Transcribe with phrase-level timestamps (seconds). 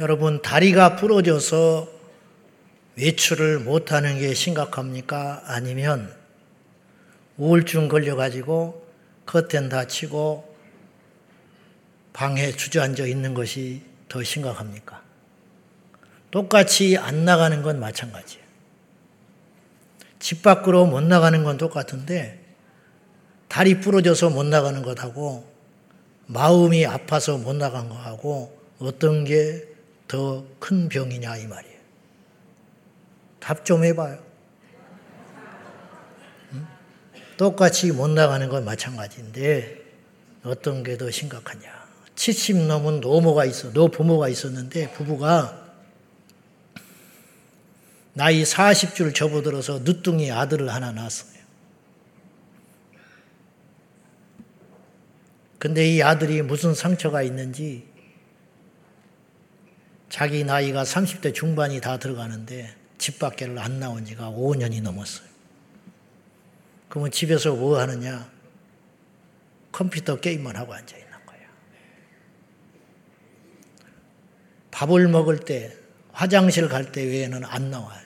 [0.00, 1.86] 여러분, 다리가 부러져서
[2.96, 5.42] 외출을 못하는 게 심각합니까?
[5.46, 6.14] 아니면
[7.36, 8.86] 우울증 걸려가지고
[9.26, 10.56] 커튼 닫히고
[12.12, 15.02] 방에 주저앉아 있는 것이 더 심각합니까?
[16.30, 18.42] 똑같이 안 나가는 건 마찬가지예요.
[20.18, 22.40] 집 밖으로 못 나가는 건 똑같은데
[23.48, 25.50] 다리 부러져서 못 나가는 것하고
[26.26, 29.71] 마음이 아파서 못 나간 것하고 어떤 게
[30.12, 31.78] 더 큰 병이냐 이 말이에요.
[33.40, 34.22] 답 좀 해봐요.
[36.52, 36.66] 응?
[37.36, 39.80] 똑같이 못 나가는 건 마찬가지인데
[40.44, 41.82] 어떤 게 더 심각하냐.
[42.14, 45.58] 70 넘은 노모가 있어, 노부모가 있었는데 부부가
[48.12, 51.32] 나이 40줄 접어들어서 늦둥이 아들을 하나 낳았어요.
[55.58, 57.91] 근데 이 아들이 무슨 상처가 있는지
[60.12, 65.26] 자기 나이가 30대 중반이 다 들어가는데 집 밖에를 안 나온 지가 5년이 넘었어요.
[66.90, 68.30] 그러면 집에서 뭐 하느냐?
[69.72, 71.48] 컴퓨터 게임만 하고 앉아 있는 거예요.
[74.70, 75.74] 밥을 먹을 때,
[76.12, 78.02] 화장실 갈 때 외에는 안 나와요.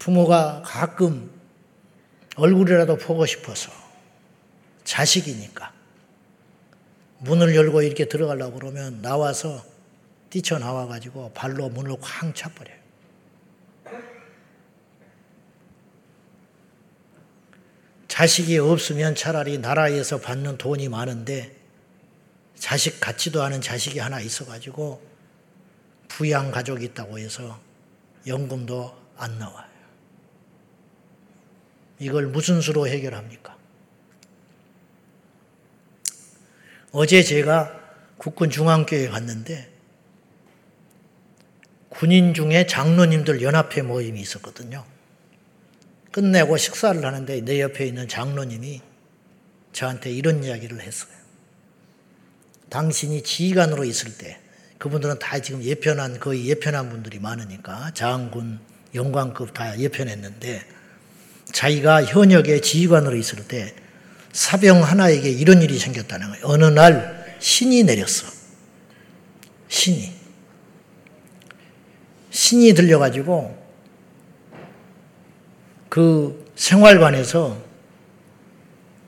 [0.00, 1.30] 부모가 가끔
[2.34, 3.70] 얼굴이라도 보고 싶어서
[4.82, 5.72] 자식이니까
[7.24, 9.64] 문을 열고 이렇게 들어가려고 그러면 나와서
[10.30, 12.84] 뛰쳐나와 가지고 발로 문을 쾅 차버려요.
[18.08, 21.56] 자식이 없으면 차라리 나라에서 받는 돈이 많은데
[22.54, 25.02] 자식 같지도 않은 자식이 하나 있어가지고
[26.08, 27.58] 부양 가족이 있다고 해서
[28.26, 29.66] 연금도 안 나와요.
[31.98, 33.56] 이걸 무슨 수로 해결합니까?
[36.96, 37.76] 어제 제가
[38.18, 39.68] 국군 중앙교회 갔는데
[41.88, 44.84] 군인 중에 장로님들 연합회 모임이 있었거든요.
[46.12, 48.80] 끝내고 식사를 하는데 내 옆에 있는 장로님이
[49.72, 51.10] 저한테 이런 이야기를 했어요.
[52.70, 54.38] 당신이 지휘관으로 있을 때
[54.78, 58.60] 그분들은 다 지금 예편한 거의 예편한 분들이 많으니까 장군
[58.94, 60.62] 영광급 다 예편했는데
[61.46, 63.74] 자기가 현역의 지휘관으로 있을 때
[64.34, 66.44] 사병 하나에게 이런 일이 생겼다는 거예요.
[66.46, 68.26] 어느 날 신이 내렸어.
[69.68, 70.12] 신이.
[72.30, 73.56] 신이 들려가지고
[75.88, 77.56] 그 생활관에서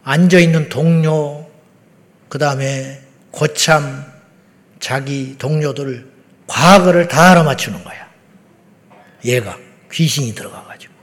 [0.05, 1.51] 앉아있는 동료,
[2.29, 4.07] 그 다음에 고참,
[4.79, 6.09] 자기 동료들
[6.47, 8.09] 과거를 다 알아맞추는 거야.
[9.25, 9.59] 얘가
[9.91, 10.95] 귀신이 들어가가지고.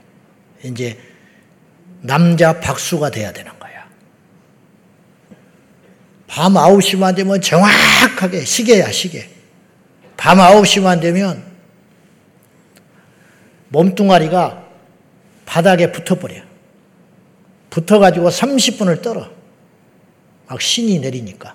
[0.64, 0.98] 이제
[2.00, 3.53] 남자 박수가 돼야 되는.
[6.34, 9.28] 밤 9시만 되면 정확하게 시계야, 시계.
[10.16, 11.40] 밤 9시만 되면
[13.68, 14.64] 몸뚱아리가
[15.46, 16.42] 바닥에 붙어버려.
[17.70, 19.30] 붙어가지고 30분을 떨어.
[20.48, 21.54] 막 신이 내리니까.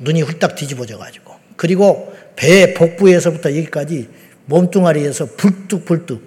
[0.00, 1.32] 눈이 훌딱 뒤집어져가지고.
[1.54, 4.08] 그리고 배 복부에서부터 여기까지
[4.46, 6.20] 몸뚱아리에서 불뚝불뚝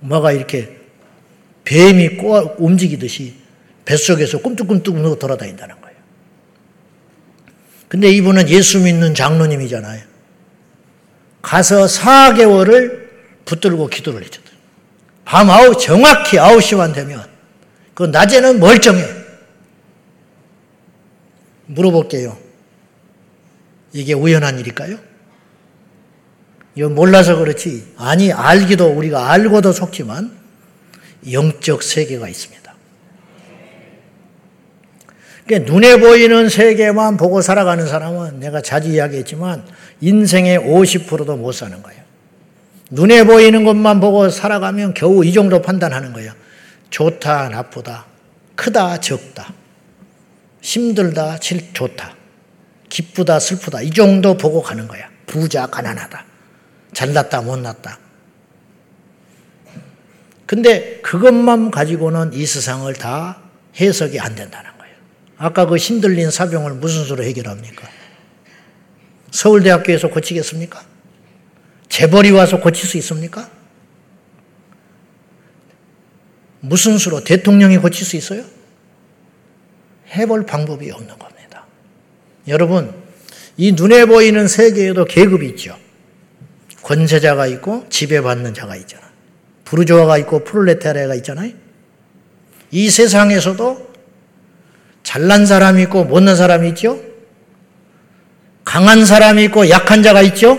[0.00, 0.76] 뭐가 이렇게
[1.64, 3.36] 뱀이 꼬아 움직이듯이
[3.86, 5.85] 뱃속에서 꿈뚝꿈뚝 돌아다닌다는 거예요.
[7.88, 10.02] 근데 이분은 예수 믿는 장로님이잖아요.
[11.42, 13.06] 가서 4개월을
[13.44, 14.56] 붙들고 기도를 해줬어요.
[15.24, 17.24] 밤 아홉, 정확히 9시만 되면,
[17.94, 19.04] 그 낮에는 멀쩡해.
[21.66, 22.36] 물어볼게요.
[23.92, 24.98] 이게 우연한 일일까요?
[26.74, 27.94] 이거 몰라서 그렇지.
[27.96, 30.36] 아니, 알기도 우리가 알고도 속지만,
[31.30, 32.65] 영적 세계가 있습니다.
[35.46, 39.64] 그러니까 눈에 보이는 세계만 보고 살아가는 사람은 내가 자주 이야기했지만
[40.00, 42.02] 인생의 50%도 못 사는 거예요.
[42.90, 46.32] 눈에 보이는 것만 보고 살아가면 겨우 이 정도 판단하는 거예요.
[46.90, 48.06] 좋다, 나쁘다,
[48.54, 49.52] 크다, 적다,
[50.60, 52.14] 힘들다, 좋다,
[52.88, 55.08] 기쁘다, 슬프다 이 정도 보고 가는 거야.
[55.26, 56.24] 부자, 가난하다,
[56.92, 57.98] 잘났다, 못났다.
[60.46, 63.38] 근데 그것만 가지고는 이 세상을 다
[63.80, 64.75] 해석이 안 된다는 거예요.
[65.38, 67.88] 아까 그 힘들린 사병을 무슨 수로 해결합니까?
[69.30, 70.82] 서울대학교에서 고치겠습니까?
[71.88, 73.50] 재벌이 와서 고칠 수 있습니까?
[76.60, 78.44] 무슨 수로 대통령이 고칠 수 있어요?
[80.14, 81.66] 해볼 방법이 없는 겁니다.
[82.48, 82.94] 여러분,
[83.56, 85.78] 이 눈에 보이는 세계에도 계급이 있죠.
[86.82, 89.04] 권세자가 있고 지배받는 자가 있잖아.
[89.64, 91.52] 부르조아가 있고 프롤레타리아가 있잖아요.
[92.70, 93.85] 이 세상에서도
[95.06, 97.00] 잘난 사람이 있고 못난 사람이 있죠.
[98.64, 100.58] 강한 사람이 있고 약한 자가 있죠?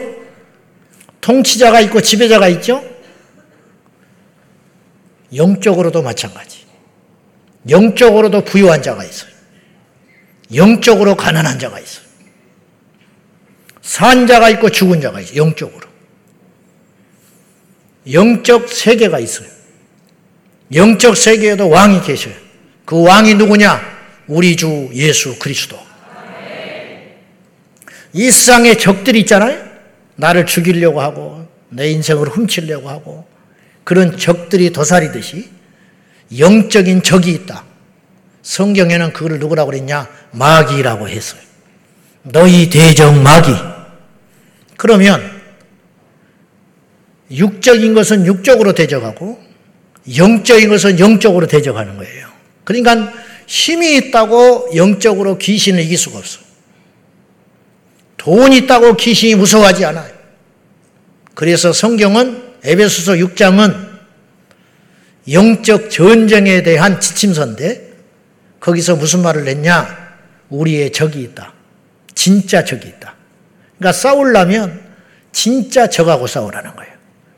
[1.20, 2.82] 통치자가 있고 지배자가 있죠?
[5.36, 6.66] 영적으로도 마찬가지.
[7.70, 9.32] 영적으로도 부유한 자가 있어요.
[10.56, 12.06] 영적으로 가난한 자가 있어요.
[13.82, 15.36] 산 자가 있고 죽은 자가 있어요.
[15.36, 15.90] 영적으로.
[18.10, 19.50] 영적 세계가 있어요.
[20.74, 22.34] 영적 세계에도 왕이 계셔요.
[22.86, 23.97] 그 왕이 누구냐?
[24.28, 25.80] 우리 주 예수 그리스도.
[28.14, 29.66] 이 세상에 적들이 있잖아요.
[30.16, 33.28] 나를 죽이려고 하고 내 인생을 훔치려고 하고
[33.84, 35.50] 그런 적들이 도사리듯이
[36.38, 37.64] 영적인 적이 있다.
[38.42, 40.10] 성경에는 그걸 누구라고 그랬냐?
[40.32, 41.42] 마귀라고 했어요.
[42.24, 43.52] 너희 대적 마귀.
[44.78, 45.22] 그러면
[47.32, 49.42] 육적인 것은 육적으로 대적하고
[50.16, 52.28] 영적인 것은 영적으로 대적하는 거예요.
[52.64, 53.14] 그러니까
[53.48, 56.46] 힘이 있다고 영적으로 귀신을 이길 수가 없어요.
[58.18, 60.14] 돈이 있다고 귀신이 무서워하지 않아요.
[61.34, 63.88] 그래서 성경은 에베소서 6장은
[65.32, 67.88] 영적 전쟁에 대한 지침서인데
[68.60, 70.08] 거기서 무슨 말을 했냐?
[70.50, 71.54] 우리의 적이 있다.
[72.16, 73.16] 진짜 적이 있다.
[73.78, 74.82] 그러니까 싸우려면
[75.32, 76.94] 진짜 적하고 싸우라는 거예요.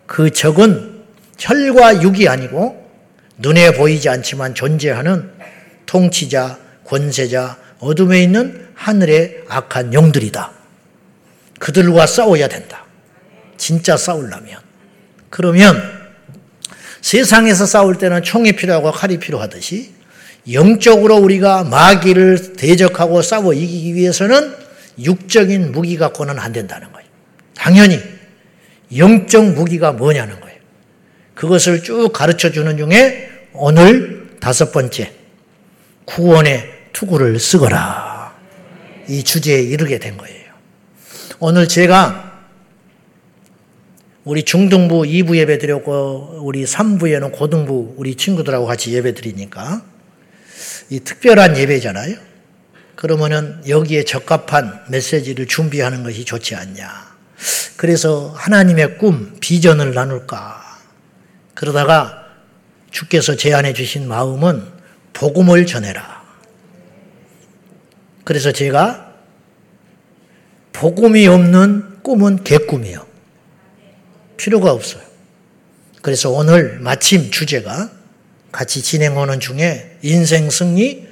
[0.08, 1.02] 그 적은
[1.38, 2.90] 혈과 육이 아니고
[3.38, 5.30] 눈에 보이지 않지만 존재하는
[5.90, 10.52] 통치자, 권세자, 어둠에 있는 하늘의 악한 영들이다.
[11.58, 12.86] 그들과 싸워야 된다.
[13.58, 14.60] 진짜 싸우려면.
[15.32, 15.82] 그러면
[17.02, 19.92] 세상에서 싸울 때는 총이 필요하고 칼이 필요하듯이
[20.52, 24.54] 영적으로 우리가 마귀를 대적하고 싸워 이기기 위해서는
[25.00, 27.08] 육적인 무기 갖고는 안 된다는 거예요.
[27.56, 28.00] 당연히
[28.96, 30.60] 영적 무기가 뭐냐는 거예요.
[31.34, 35.19] 그것을 쭉 가르쳐 주는 중에 오늘 다섯 번째
[36.10, 38.36] 구원의 투구를 쓰거라.
[39.08, 40.50] 이 주제에 이르게 된 거예요.
[41.40, 42.30] 오늘 제가
[44.24, 49.84] 우리 중등부 2부 예배 드렸고 우리 3부에는 고등부 우리 친구들하고 같이 예배 드리니까
[50.90, 52.16] 이 특별한 예배잖아요.
[52.96, 56.90] 그러면은 여기에 적합한 메시지를 준비하는 것이 좋지 않냐.
[57.78, 60.80] 그래서 하나님의 꿈, 비전을 나눌까.
[61.54, 62.26] 그러다가
[62.92, 64.79] 주께서 제안해 주신 마음은
[65.20, 66.24] 복음을 전해라.
[68.24, 69.14] 그래서 제가
[70.72, 73.06] 복음이 없는 꿈은 개꿈이요.
[74.38, 75.04] 필요가 없어요.
[76.02, 77.92] 그래서 오늘 마침 주제가
[78.54, 81.06] 같이 진행하는 중에 인생 승리,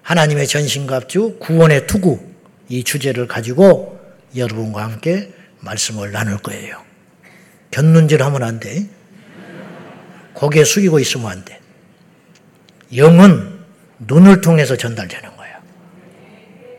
[0.00, 2.18] 하나님의 전신갑주, 구원의 투구
[2.70, 4.00] 이 주제를 가지고
[4.34, 6.82] 여러분과 함께 말씀을 나눌 거예요.
[7.70, 8.86] 견눈질 하면 안 돼.
[10.32, 11.60] 고개 숙이고 있으면 안 돼.
[12.96, 13.60] 영은
[13.98, 15.60] 눈을 통해서 전달되는 거야.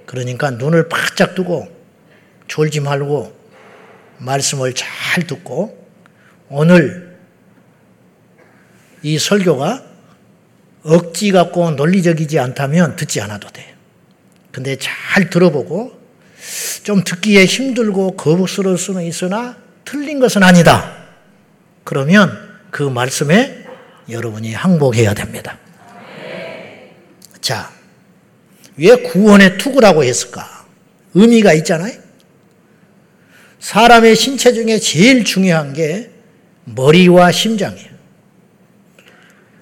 [0.05, 1.67] 그러니까 눈을 바짝 뜨고
[2.47, 3.35] 졸지 말고
[4.19, 5.85] 말씀을 잘 듣고
[6.49, 7.17] 오늘
[9.01, 9.83] 이 설교가
[10.83, 13.75] 억지 갖고 논리적이지 않다면 듣지 않아도 돼.
[14.51, 15.99] 근데 잘 들어보고
[16.83, 20.95] 좀 듣기에 힘들고 거북스러울 수는 있으나 틀린 것은 아니다.
[21.83, 22.31] 그러면
[22.69, 23.65] 그 말씀에
[24.09, 25.57] 여러분이 항복해야 됩니다.
[27.45, 27.71] 자,
[28.75, 30.65] 왜 구원의 투구라고 했을까?
[31.13, 31.93] 의미가 있잖아요.
[33.59, 36.09] 사람의 신체 중에 제일 중요한 게
[36.63, 37.91] 머리와 심장이에요.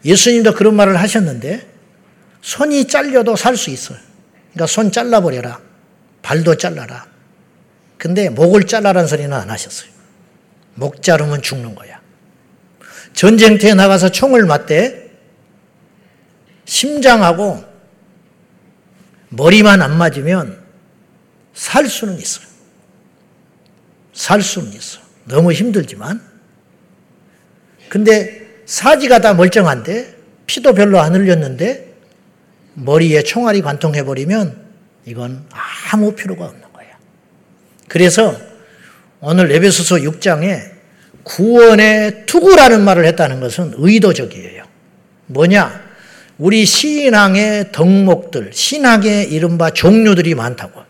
[0.05, 1.67] 예수님도 그런 말을 하셨는데
[2.41, 3.97] 손이 잘려도 살 수 있어요.
[4.53, 5.59] 그러니까 손 잘라버려라.
[6.21, 7.05] 발도 잘라라.
[7.97, 9.91] 근데 목을 잘라라는 소리는 안 하셨어요.
[10.75, 11.99] 목 자르면 죽는 거야.
[13.11, 15.03] 전쟁터에 나가서 총을 맞대
[16.63, 17.72] 심장하고
[19.35, 20.57] 머리만 안 맞으면
[21.53, 22.45] 살 수는 있어요.
[24.13, 24.99] 살 수는 있어.
[25.25, 26.21] 너무 힘들지만.
[27.89, 31.93] 근데 사지가 다 멀쩡한데 피도 별로 안 흘렸는데
[32.75, 34.63] 머리에 총알이 관통해버리면
[35.05, 35.45] 이건
[35.91, 36.87] 아무 필요가 없는 거야.
[37.87, 38.35] 그래서
[39.19, 40.71] 오늘 에베소서 6장에
[41.23, 44.63] 구원의 투구라는 말을 했다는 것은 의도적이에요.
[45.27, 45.82] 뭐냐?
[46.43, 50.83] 우리 신앙의 덕목들, 신앙의 이른바 종류들이 많다고.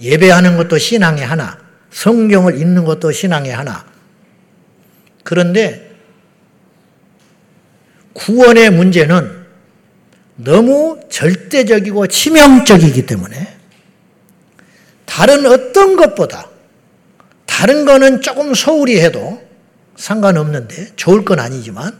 [0.00, 1.58] 예배하는 것도 신앙의 하나,
[1.90, 3.84] 성경을 읽는 것도 신앙의 하나.
[5.24, 5.90] 그런데
[8.12, 9.46] 구원의 문제는
[10.36, 13.56] 너무 절대적이고 치명적이기 때문에
[15.06, 16.48] 다른 어떤 것보다
[17.46, 19.42] 다른 거는 조금 소홀히 해도
[19.96, 21.98] 상관없는데 좋을 건 아니지만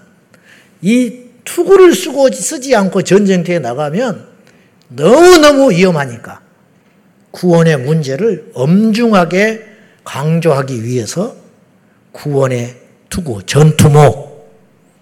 [0.81, 1.22] 이
[1.53, 4.27] 투구를 쓰고 쓰지 않고 전쟁터에 나가면
[4.89, 6.41] 너무너무 위험하니까
[7.31, 9.67] 구원의 문제를 엄중하게
[10.03, 11.37] 강조하기 위해서
[12.13, 12.77] 구원의
[13.11, 14.33] 투구, 전투모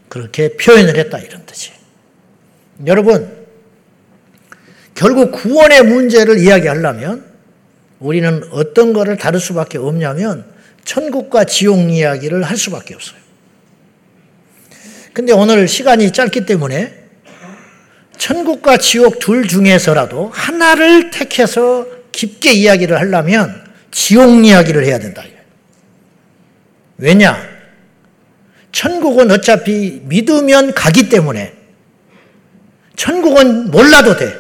[0.09, 1.78] 그렇게 표현을 했다 이런 뜻이에요.
[2.87, 3.30] 여러분
[4.95, 7.25] 결국 구원의 문제를 이야기하려면
[8.00, 10.45] 우리는 어떤 것을 다룰 수밖에 없냐면
[10.85, 13.21] 천국과 지옥 이야기를 할 수밖에 없어요.
[15.12, 16.95] 근데 오늘 시간이 짧기 때문에
[18.17, 25.25] 천국과 지옥 둘 중에서라도 하나를 택해서 깊게 이야기를 하려면 지옥 이야기를 해야 된다.
[26.99, 27.40] 왜냐?
[28.73, 31.55] 천국은 어차피 믿으면 가기 때문에
[32.95, 34.38] 천국은 몰라도 돼.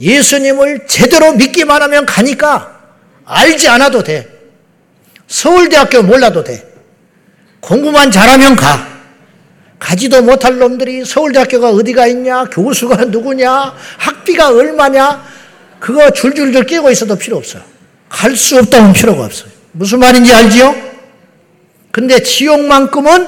[0.00, 2.80] 예수님을 제대로 믿기만 하면 가니까
[3.24, 4.28] 알지 않아도 돼.
[5.26, 6.66] 서울대학교 몰라도 돼.
[7.60, 8.99] 공부만 잘하면 가.
[9.80, 15.24] 가지도 못할 놈들이 서울대학교가 어디가 있냐, 교수가 누구냐, 학비가 얼마냐,
[15.80, 17.62] 그거 줄줄줄 끼고 있어도 필요 없어요.
[18.08, 19.50] 갈 수 없다면 필요가 없어요.
[19.72, 20.74] 무슨 말인지 알지요?
[21.90, 23.26] 근데 지옥만큼은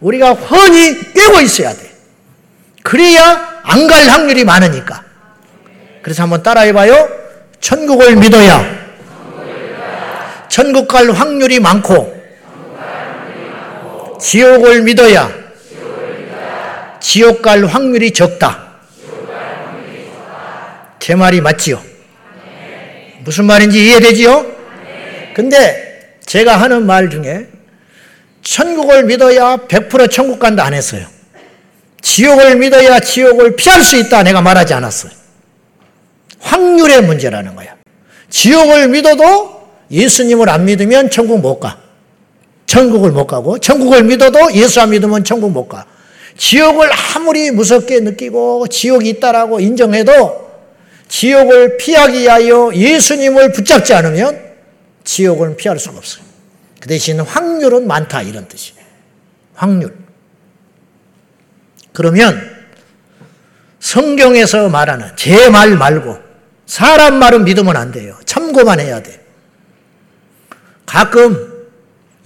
[0.00, 1.90] 우리가 훤히 깨고 있어야 돼.
[2.82, 5.02] 그래야 안 갈 확률이 많으니까.
[6.02, 7.08] 그래서 한번 따라해봐요.
[7.60, 8.62] 천국을 믿어야
[10.50, 12.14] 천국 갈 확률이 많고
[14.20, 15.30] 지옥을 믿어야
[17.04, 18.64] 지옥 갈 확률이 적다.
[20.98, 21.78] 제 말이 맞지요?
[23.24, 24.46] 무슨 말인지 이해되지요?
[25.34, 27.48] 근데 제가 하는 말 중에
[28.42, 31.06] 천국을 믿어야 100% 천국 간다 안 했어요.
[32.00, 35.12] 지옥을 믿어야 지옥을 피할 수 있다 내가 말하지 않았어요.
[36.40, 37.76] 확률의 문제라는 거야.
[38.30, 41.76] 지옥을 믿어도 예수님을 안 믿으면 천국 못 가.
[42.64, 45.84] 천국을 못 가고 천국을 믿어도 예수 안 믿으면 천국 못 가.
[46.36, 50.44] 지옥을 아무리 무섭게 느끼고 지옥이 있다라고 인정해도
[51.08, 54.42] 지옥을 피하기 위하여 예수님을 붙잡지 않으면
[55.04, 56.24] 지옥을 피할 수가 없어요.
[56.80, 58.82] 그 대신 확률은 많다 이런 뜻이에요.
[59.54, 59.94] 확률.
[61.92, 62.52] 그러면
[63.78, 66.18] 성경에서 말하는 제 말 말고
[66.66, 68.16] 사람 말은 믿으면 안 돼요.
[68.24, 69.20] 참고만 해야 돼.
[70.86, 71.66] 가끔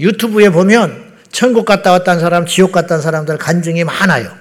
[0.01, 4.37] 유튜브에 보면 천국 갔다 왔다는 사람, 지옥 갔다 온 사람들 간증이 많아요.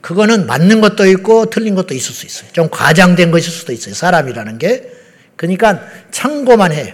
[0.00, 2.50] 그거는 맞는 것도 있고 틀린 것도 있을 수 있어요.
[2.52, 3.94] 좀 과장된 것일 수도 있어요.
[3.94, 4.90] 사람이라는 게.
[5.36, 6.92] 그러니까 참고만 해요.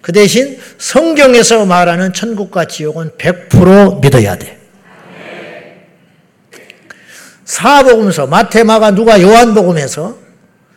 [0.00, 4.58] 그 대신 성경에서 말하는 천국과 지옥은 100% 믿어야 돼.
[7.44, 10.18] 사복음서 마태, 마가, 누가, 요한복음에서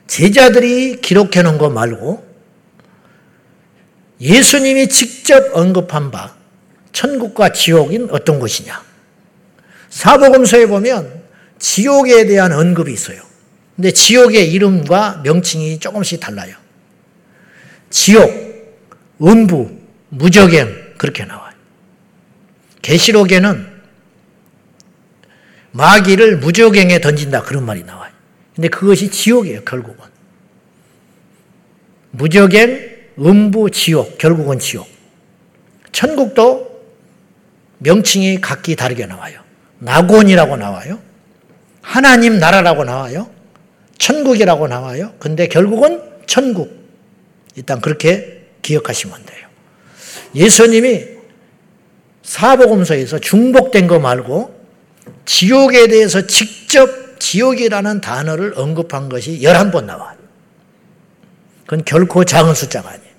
[0.08, 2.28] 제자들이 기록해 놓은 거 말고
[4.22, 6.39] 예수님이 직접 언급한 바
[7.00, 8.84] 천국과 지옥인 어떤 것이냐.
[9.90, 11.24] 사복음서에 보면
[11.58, 13.22] 지옥에 대한 언급이 있어요.
[13.78, 16.58] 근데 지옥의 이름과 명칭이 조금씩 달라요.
[17.90, 18.30] 지옥,
[19.22, 19.72] 음부,
[20.10, 21.54] 무적행 그렇게 나와요.
[22.82, 23.80] 계시록에는
[25.72, 28.12] 마귀를 무적행에 던진다 그런 말이 나와요.
[28.56, 30.06] 근데 그것이 지옥이에요, 결국은.
[32.12, 34.86] 무적행, 음부, 지옥, 결국은 지옥.
[35.94, 36.69] 천국도
[37.80, 39.42] 명칭이 각기 다르게 나와요.
[39.80, 41.00] 낙원이라고 나와요.
[41.82, 43.30] 하나님 나라라고 나와요.
[43.98, 45.14] 천국이라고 나와요.
[45.20, 46.78] 근데 결국은 천국.
[47.56, 49.48] 일단 그렇게 기억하시면 돼요.
[50.36, 51.06] 예수님이
[52.22, 54.58] 사복음서에서 중복된 거 말고
[55.26, 60.18] 지옥에 대해서 직접 지옥이라는 단어를 언급한 것이 11번 나와요.
[61.66, 63.14] 그건 결코 작은 숫자가 아니에요.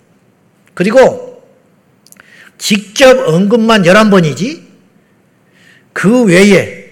[0.74, 1.29] 그리고
[2.60, 4.60] 직접 언급만 11번이지
[5.94, 6.90] 그 외에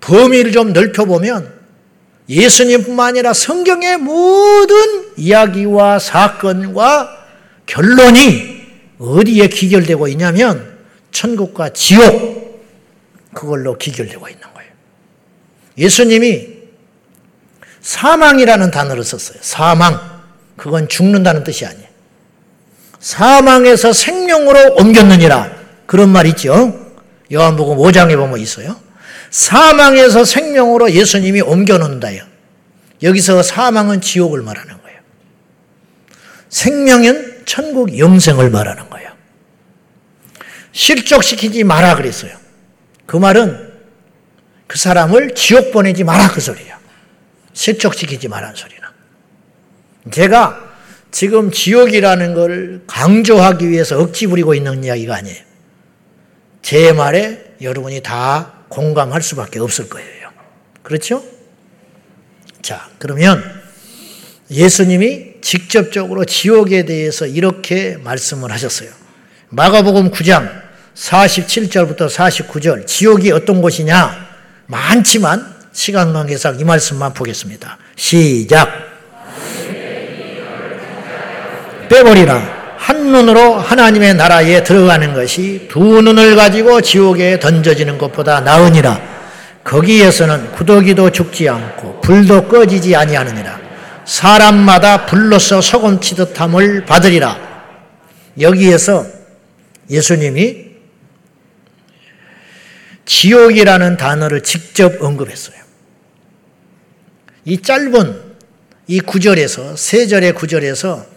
[0.00, 1.54] 범위를 좀 넓혀보면
[2.28, 4.76] 예수님뿐만 아니라 성경의 모든
[5.16, 7.24] 이야기와 사건과
[7.66, 8.66] 결론이
[8.98, 10.76] 어디에 기결되고 있냐면
[11.12, 12.66] 천국과 지옥
[13.32, 14.70] 그걸로 기결되고 있는 거예요.
[15.78, 16.48] 예수님이
[17.80, 19.38] 사망이라는 단어를 썼어요.
[19.40, 20.16] 사망.
[20.56, 21.85] 그건 죽는다는 뜻이 아니에요.
[23.06, 25.52] 사망에서 생명으로 옮겼느니라.
[25.86, 26.76] 그런 말 있죠.
[27.32, 28.74] 요한복음 5장에 보면 있어요.
[29.30, 32.24] 사망에서 생명으로 예수님이 옮겨놓는다요.
[33.04, 34.98] 여기서 사망은 지옥을 말하는 거예요.
[36.48, 39.12] 생명은 천국 영생을 말하는 거예요.
[40.72, 42.36] 실족시키지 마라 그랬어요.
[43.06, 43.72] 그 말은
[44.66, 46.76] 그 사람을 지옥 보내지 마라 그 소리야.
[47.52, 48.92] 실족시키지 마라는 소리나.
[50.10, 50.65] 제가
[51.16, 55.38] 지금 지옥이라는 걸 강조하기 위해서 억지 부리고 있는 이야기가 아니에요.
[56.60, 60.28] 제 말에 여러분이 다 공감할 수밖에 없을 거예요.
[60.82, 61.24] 그렇죠?
[62.60, 63.42] 자, 그러면
[64.50, 68.90] 예수님이 직접적으로 지옥에 대해서 이렇게 말씀을 하셨어요.
[69.48, 74.28] 마가복음 9장 47절부터 49절 지옥이 어떤 곳이냐
[74.66, 77.78] 많지만 시간 관계상 이 말씀만 보겠습니다.
[77.96, 78.85] 시작.
[81.88, 82.56] 빼버리라.
[82.78, 89.00] 한 눈으로 하나님의 나라에 들어가는 것이 두 눈을 가지고 지옥에 던져지는 것보다 나으니라.
[89.64, 93.60] 거기에서는 구더기도 죽지 않고 불도 꺼지지 아니하느니라.
[94.04, 97.36] 사람마다 불로서 소금 치듯함을 받으리라.
[98.40, 99.04] 여기에서
[99.90, 100.66] 예수님이
[103.04, 105.56] 지옥이라는 단어를 직접 언급했어요.
[107.44, 108.22] 이 짧은
[108.88, 111.15] 이 구절에서 세 절의 구절에서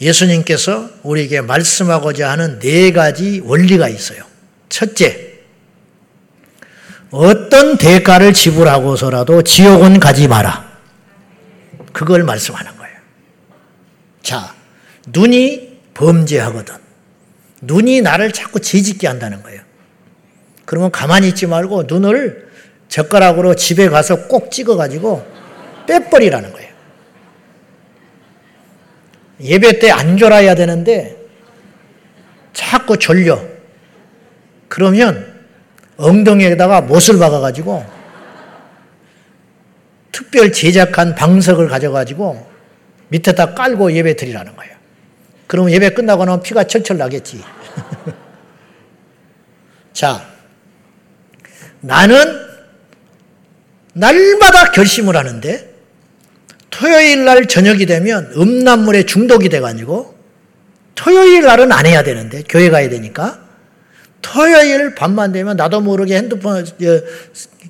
[0.00, 4.24] 예수님께서 우리에게 말씀하고자 하는 네 가지 원리가 있어요.
[4.68, 5.30] 첫째,
[7.10, 10.70] 어떤 대가를 지불하고서라도 지옥은 가지 마라.
[11.92, 12.96] 그걸 말씀하는 거예요.
[14.22, 14.54] 자,
[15.08, 16.76] 눈이 범죄하거든.
[17.62, 19.60] 눈이 나를 자꾸 죄짓게 한다는 거예요.
[20.64, 22.48] 그러면 가만히 있지 말고 눈을
[22.88, 25.26] 젓가락으로 집에 가서 꼭 찍어가지고
[25.86, 26.69] 빼버리라는 거예요.
[29.42, 31.16] 예배 때 안 졸아야 되는데
[32.52, 33.40] 자꾸 졸려.
[34.68, 35.40] 그러면
[35.96, 37.84] 엉덩이에다가 못을 박아가지고
[40.12, 42.48] 특별 제작한 방석을 가져가지고
[43.08, 44.74] 밑에다 깔고 예배 드리라는 거예요.
[45.46, 47.42] 그러면 예배 끝나고 나면 피가 철철 나겠지.
[49.92, 50.24] 자,
[51.80, 52.48] 나는
[53.92, 55.69] 날마다 결심을 하는데
[56.80, 60.14] 토요일 날 저녁이 되면 음란물에 중독이 돼가지고
[60.94, 63.38] 토요일 날은 안 해야 되는데 교회 가야 되니까
[64.22, 66.66] 토요일 밤만 되면 나도 모르게 핸드폰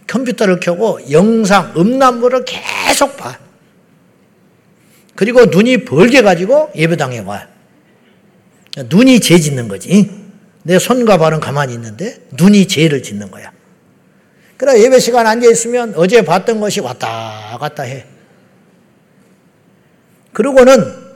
[0.07, 3.37] 컴퓨터를 켜고 영상 음란물을 계속 봐.
[5.17, 7.49] 그리고 눈이 벌게 가지고 예배당에 와.
[8.89, 10.09] 눈이 죄 짓는 거지.
[10.63, 13.51] 내 손과 발은 가만히 있는데 눈이 죄를 짓는 거야.
[14.57, 18.07] 그래 예배 시간 앉아 있으면 어제 봤던 것이 왔다 갔다 해.
[20.33, 21.11] 그러고는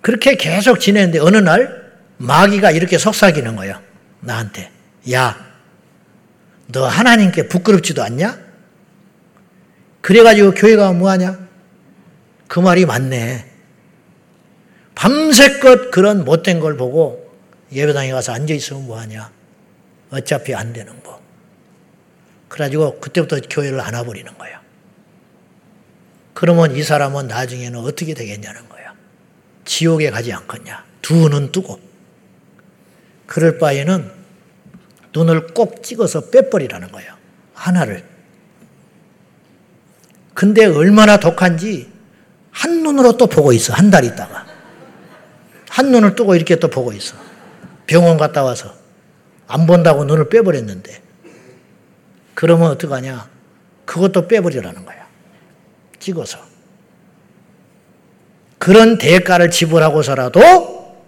[0.00, 3.80] 그렇게 계속 지내는데 어느 날 마귀가 이렇게 속삭이는 거예요.
[4.20, 4.70] 나한테.
[5.12, 5.52] 야,
[6.68, 8.38] 너 하나님께 부끄럽지도 않냐?
[10.00, 11.38] 그래가지고 교회가 뭐하냐?
[12.48, 13.50] 그 말이 맞네.
[14.94, 17.32] 밤새껏 그런 못된 걸 보고
[17.72, 19.30] 예배당에 가서 앉아있으면 뭐하냐?
[20.10, 21.20] 어차피 안 되는 거.
[22.48, 24.61] 그래가지고 그때부터 교회를 안 와버리는 거예요.
[26.42, 28.90] 그러면 이 사람은 나중에는 어떻게 되겠냐는 거예요.
[29.64, 30.84] 지옥에 가지 않겠냐.
[31.00, 31.78] 두 눈 뜨고.
[33.28, 34.10] 그럴 바에는
[35.14, 37.14] 눈을 꼭 찍어서 빼버리라는 거예요.
[37.54, 38.04] 하나를.
[40.34, 41.92] 근데 얼마나 독한지
[42.50, 43.72] 한 눈으로 또 보고 있어.
[43.72, 44.44] 한 달 있다가.
[45.68, 47.14] 한 눈을 뜨고 이렇게 또 보고 있어.
[47.86, 48.74] 병원 갔다 와서.
[49.46, 51.02] 안 본다고 눈을 빼버렸는데.
[52.34, 53.30] 그러면 어떡하냐?
[53.84, 55.01] 그것도 빼버리라는 거야.
[56.02, 56.38] 찍어서.
[58.58, 61.02] 그런 대가를 지불하고서라도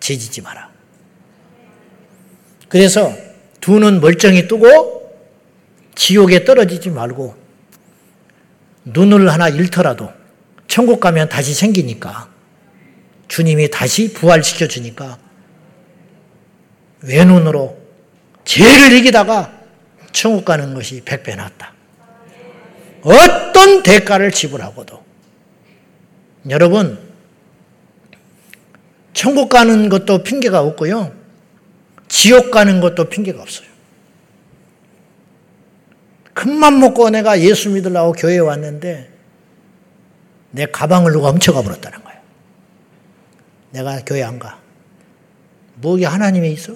[0.00, 0.70] 죄지지 마라.
[2.68, 3.12] 그래서
[3.60, 4.98] 두 눈 멀쩡히 뜨고
[5.94, 7.36] 지옥에 떨어지지 말고
[8.84, 10.10] 눈을 하나 잃더라도
[10.66, 12.30] 천국 가면 다시 생기니까
[13.28, 15.18] 주님이 다시 부활시켜 주니까
[17.02, 17.78] 외눈으로
[18.44, 19.52] 죄를 이기다가
[20.12, 21.74] 천국 가는 것이 백배 낫다.
[23.02, 25.02] 어떤 대가를 지불하고도
[26.48, 26.98] 여러분
[29.12, 31.12] 천국 가는 것도 핑계가 없고요.
[32.08, 33.68] 지옥 가는 것도 핑계가 없어요.
[36.34, 39.10] 큰맘 먹고 내가 예수 믿으려고 교회에 왔는데
[40.52, 42.20] 내 가방을 누가 훔쳐가 버렸다는 거예요.
[43.72, 44.58] 내가 교회 안 가.
[45.76, 46.74] 뭐게 하나님이 있어?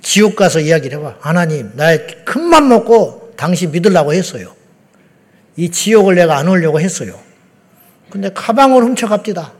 [0.00, 1.16] 지옥 가서 이야기를 해봐.
[1.20, 4.54] 하나님, 나의 큰맘 먹고 당신 믿으려고 했어요.
[5.56, 7.18] 이 지옥을 내가 안 오려고 했어요.
[8.10, 9.52] 근데 가방을 훔쳐갑디다.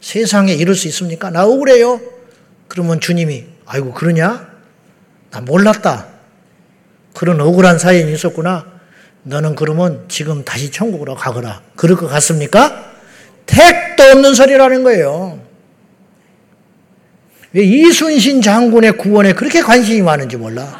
[0.00, 1.30] 세상에 이럴 수 있습니까?
[1.30, 2.00] 나 억울해요.
[2.68, 4.48] 그러면 주님이, 아이고, 그러냐?
[5.30, 6.06] 나 몰랐다.
[7.14, 8.66] 그런 억울한 사연이 있었구나.
[9.22, 11.62] 너는 그러면 지금 다시 천국으로 가거라.
[11.74, 12.92] 그럴 것 같습니까?
[13.46, 15.40] 택도 없는 소리라는 거예요.
[17.52, 20.78] 왜 이순신 장군의 구원에 그렇게 관심이 많은지 몰라.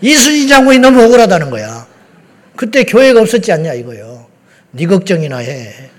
[0.00, 1.81] 이순신 장군이 너무 억울하다는 거야.
[2.62, 4.28] 그때 교회가 없었지 않냐 이거요.
[4.70, 5.90] 네 걱정이나 해.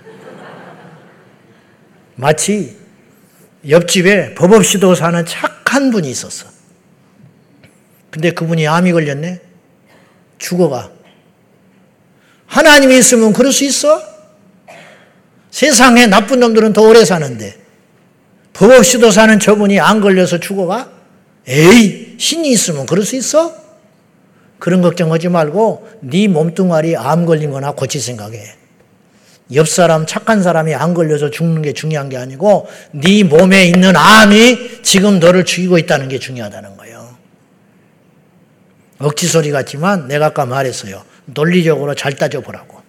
[2.14, 2.74] 마치
[3.68, 6.46] 옆집에 법 없이도 사는 착한 분이 있었어.
[8.08, 9.42] 근데 그분이 암이 걸렸네?
[10.38, 10.90] 죽어가.
[12.46, 14.00] 하나님이 있으면 그럴 수 있어?
[15.50, 17.58] 세상에 나쁜 놈들은 더 오래 사는데
[18.54, 20.90] 법 없이도 사는 저분이 안 걸려서 죽어가?
[21.46, 23.63] 에이 신이 있으면 그럴 수 있어?
[24.64, 28.40] 그런 걱정하지 말고 네 몸뚱아리 암 걸린 거나 고칠 생각해.
[29.52, 34.80] 옆 사람 착한 사람이 안 걸려서 죽는 게 중요한 게 아니고 네 몸에 있는 암이
[34.80, 37.14] 지금 너를 죽이고 있다는 게 중요하다는 거예요.
[39.00, 41.02] 억지 소리 같지만 내가 아까 말했어요.
[41.26, 42.80] 논리적으로 잘 따져보라고.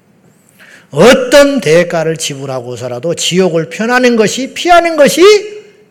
[0.91, 5.21] 어떤 대가를 지불하고서라도 지옥을 편하는 것이 피하는 것이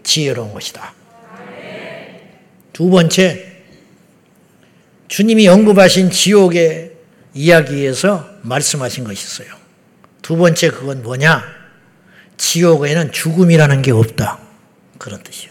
[0.03, 0.95] 지혜로운 것이다.
[2.73, 3.54] 두 번째,
[5.09, 6.93] 주님이 언급하신 지옥의
[7.35, 9.49] 이야기에서 말씀하신 것이 있어요.
[10.23, 11.45] 두 번째 그건 뭐냐?
[12.37, 14.39] 지옥에는 죽음이라는 게 없다.
[14.99, 15.51] 그런 뜻이요.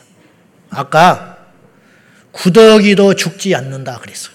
[0.70, 1.38] 아까
[2.32, 4.34] 구더기도 죽지 않는다 그랬어요.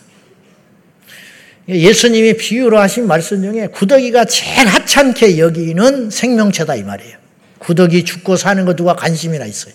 [1.69, 7.19] 예수님이 비유로 하신 말씀 중에 구더기가 제일 하찮게 여기는 생명체다 이 말이에요.
[7.59, 9.75] 구더기 죽고 사는 거 누가 관심이나 있어요.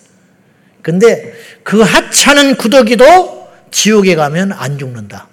[0.82, 5.28] 근데 그 하찮은 구더기도 지옥에 가면 안 죽는다.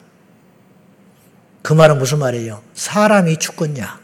[1.62, 2.64] 그 말은 무슨 말이에요?
[2.74, 4.00] 사람이 죽겠냐?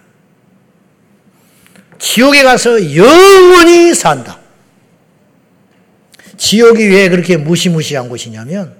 [1.99, 4.39] 지옥에 가서 영원히 산다.
[6.37, 8.75] 지옥이 왜 그렇게 무시무시한 곳이냐면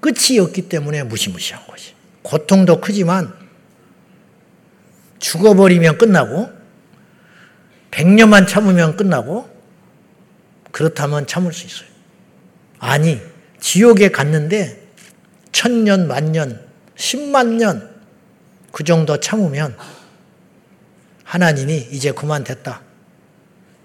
[0.00, 1.92] 끝이 없기 때문에 무시무시한 곳이.
[2.22, 3.34] 고통도 크지만
[5.18, 6.50] 죽어버리면 끝나고
[7.90, 9.50] 100년만 참으면 끝나고
[10.72, 11.88] 그렇다면 참을 수 있어요.
[12.78, 13.20] 아니,
[13.60, 14.80] 지옥에 갔는데
[15.52, 16.69] 천년, 만년,
[17.00, 17.90] 십만 년
[18.72, 19.76] 그 정도 참으면
[21.24, 22.82] 하나님이 이제 그만 됐다.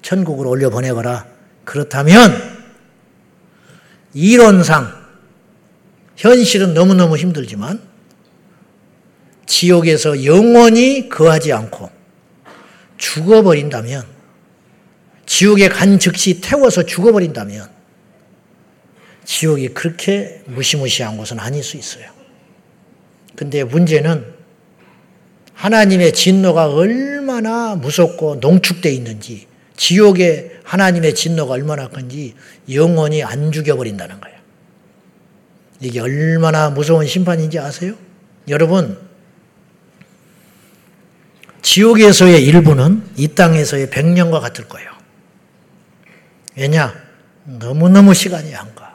[0.02, 1.26] 천국으로 올려 보내거라.
[1.64, 2.32] 그렇다면
[4.14, 5.06] 이론상
[6.16, 7.82] 현실은 너무너무 힘들지만
[9.46, 11.90] 지옥에서 영원히 거하지 않고
[12.98, 14.06] 죽어버린다면
[15.26, 17.70] 지옥에 간 즉시 태워서 죽어버린다면
[19.26, 22.15] 지옥이 그렇게 무시무시한 곳은 아닐 수 있어요.
[23.36, 24.34] 근데 문제는
[25.54, 32.36] 하나님의 진노가 얼마나 무섭고 농축되어 있는지, 지옥에 하나님의 진노가 얼마나 큰지
[32.72, 34.36] 영원히 안 죽여버린다는 거예요.
[35.82, 37.96] 이게 얼마나 무서운 심판인지 아세요?
[38.48, 38.98] 여러분,
[41.62, 44.92] 지옥에서의 일부는 이 땅에서의 백년과 같을 거예요.
[46.56, 46.94] 왜냐?
[47.44, 48.94] 너무너무 시간이 안 가.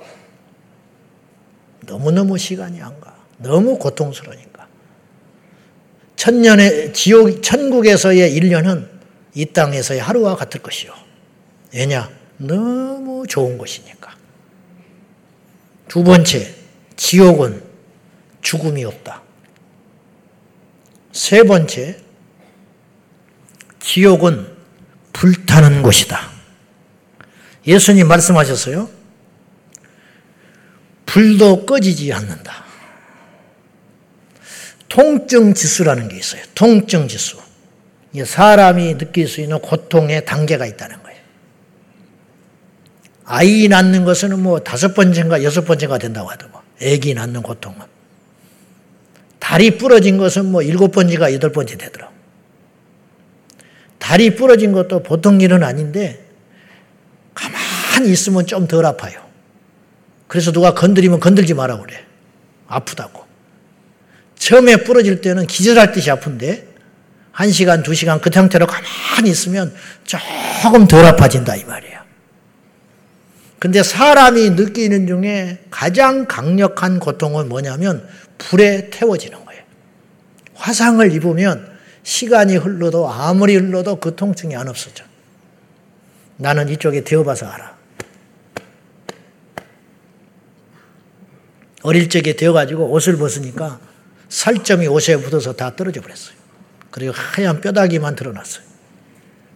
[1.86, 3.09] 너무너무 시간이 안 가.
[3.40, 4.66] 너무 고통스러우니까.
[6.16, 8.88] 천년의 지옥 천국에서의 1년은
[9.34, 10.92] 이 땅에서의 하루와 같을 것이요.
[11.74, 12.10] 왜냐?
[12.36, 14.14] 너무 좋은 것이니까.
[15.88, 16.54] 두 번째,
[16.96, 17.62] 지옥은
[18.42, 19.22] 죽음이 없다.
[21.12, 21.98] 세 번째,
[23.80, 24.46] 지옥은
[25.12, 26.30] 불타는 곳이다.
[27.66, 28.88] 예수님 말씀하셨어요.
[31.06, 32.69] 불도 꺼지지 않는다.
[34.90, 36.42] 통증 지수라는 게 있어요.
[36.54, 37.38] 통증 지수.
[38.22, 41.20] 사람이 느낄 수 있는 고통의 단계가 있다는 거예요.
[43.24, 46.60] 아이 낳는 것은 뭐 다섯 번째인가 여섯 번째가 된다고 하더만.
[46.82, 47.78] 아기 낳는 고통은.
[49.38, 52.12] 다리 부러진 것은 뭐 일곱 번째가 여덟 번째 되더라고.
[53.98, 56.24] 다리 부러진 것도 보통 일은 아닌데
[57.34, 59.24] 가만히 있으면 좀 덜 아파요.
[60.26, 62.04] 그래서 누가 건드리면 건들지 마라 그래.
[62.66, 63.29] 아프다고.
[64.40, 66.66] 처음에 부러질 때는 기절할 듯이 아픈데
[67.30, 69.72] 한 시간, 두 시간 그 상태로 가만히 있으면
[70.04, 72.00] 조금 덜 아파진다 이 말이에요.
[73.58, 79.62] 근데 사람이 느끼는 중에 가장 강력한 고통은 뭐냐면 불에 태워지는 거예요.
[80.54, 81.70] 화상을 입으면
[82.02, 85.04] 시간이 흘러도 아무리 흘러도 그 통증이 안 없어져.
[86.38, 87.76] 나는 이쪽에 되어봐서 알아.
[91.82, 93.89] 어릴 적에 되어가지고 옷을 벗으니까
[94.30, 96.34] 살점이 옷에 묻어서 다 떨어져 버렸어요.
[96.90, 98.64] 그리고 하얀 뼈다귀만 드러났어요.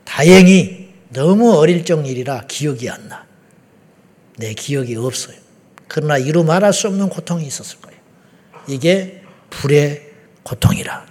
[0.05, 3.25] 다행히 너무 어릴 적 일이라 기억이 안 나.
[4.37, 5.37] 내 기억이 없어요.
[5.89, 7.99] 그러나 이루 말할 수 없는 고통이 있었을 거예요.
[8.69, 10.11] 이게 불의
[10.43, 11.07] 고통이라.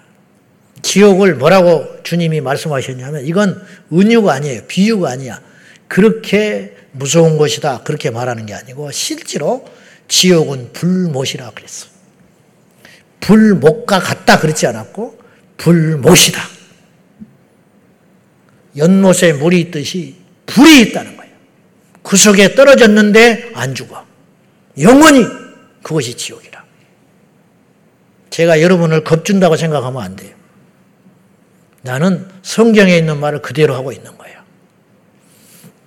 [0.82, 4.63] 지옥을 뭐라고 주님이 말씀하셨냐면 이건 은유가 아니에요.
[4.67, 5.41] 비유가 아니야.
[5.88, 7.84] 그렇게 무서운 것이다.
[7.84, 9.65] 그렇게 말하는 게 아니고 실제로
[10.10, 11.92] 지옥은 불못이라 그랬어요.
[13.24, 15.18] 불목과 같다 그렇지 않았고
[15.56, 16.42] 불못이다.
[18.76, 21.34] 연못에 물이 있듯이 불이 있다는 거예요.
[22.02, 24.06] 그 속에 떨어졌는데 안 죽어.
[24.82, 25.26] 영원히
[25.82, 26.64] 그것이 지옥이라.
[28.30, 30.36] 제가 여러분을 겁준다고 생각하면 안 돼요.
[31.82, 34.42] 나는 성경에 있는 말을 그대로 하고 있는 거예요.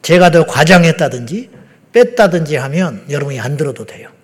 [0.00, 1.50] 제가 더 과장했다든지
[1.92, 4.15] 뺐다든지 하면 여러분이 안 들어도 돼요.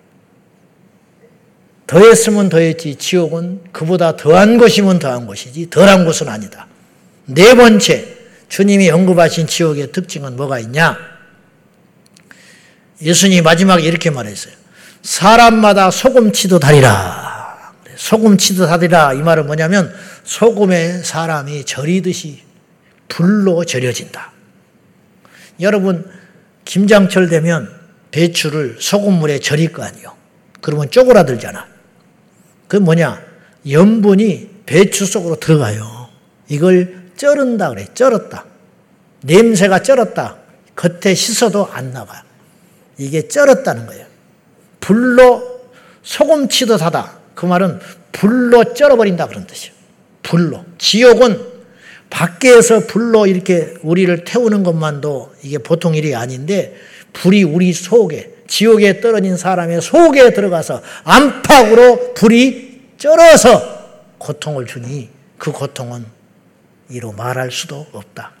[1.87, 6.67] 더했으면 더했지 지옥은 그보다 더한 것이면 더한 것이지 덜한 것은 아니다.
[7.25, 8.07] 네 번째
[8.49, 10.97] 주님이 언급하신 지옥의 특징은 뭐가 있냐?
[13.01, 14.53] 예수님이 마지막에 이렇게 말했어요.
[15.01, 17.73] 사람마다 소금치듯 하리라.
[17.95, 19.13] 소금치듯 하리라.
[19.13, 19.93] 이 말은 뭐냐면
[20.23, 22.41] 소금에 사람이 절이듯이
[23.09, 24.31] 불로 절여진다.
[25.59, 26.09] 여러분,
[26.65, 27.69] 김장철 되면
[28.11, 30.15] 배추를 소금물에 절일 거 아니요.
[30.61, 31.72] 그러면 쪼그라들잖아.
[32.73, 33.21] 그 뭐냐?
[33.69, 36.09] 염분이 배추 속으로 들어가요.
[36.47, 37.85] 이걸 쩔은다 그래.
[37.93, 38.45] 쩔었다.
[39.21, 40.37] 냄새가 쩔었다.
[40.75, 42.23] 겉에 씻어도 안 나가.
[42.97, 44.07] 이게 쩔었다는 거예요.
[44.79, 45.61] 불로
[46.01, 47.19] 소금치듯 하다.
[47.35, 47.79] 그 말은
[48.11, 49.75] 불로 쩔어버린다 그런 뜻이에요.
[50.23, 50.65] 불로.
[50.79, 51.39] 지옥은
[52.09, 56.75] 밖에서 불로 이렇게 우리를 태우는 것만도 이게 보통 일이 아닌데
[57.13, 66.05] 불이 우리 속에 지옥에 떨어진 사람의 속에 들어가서 안팎으로 불이 쩔어서 고통을 주니 그 고통은
[66.87, 68.31] 이로 말할 수도 없다.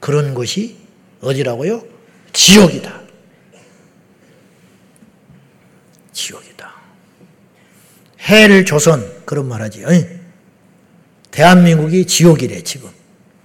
[0.00, 0.76] 그런 것이
[1.20, 1.84] 어디라고요?
[2.32, 3.00] 지옥이다.
[6.12, 6.72] 지옥이다.
[8.28, 9.84] 헬 조선 그런 말하지.
[11.30, 12.90] 대한민국이 지옥이래 지금.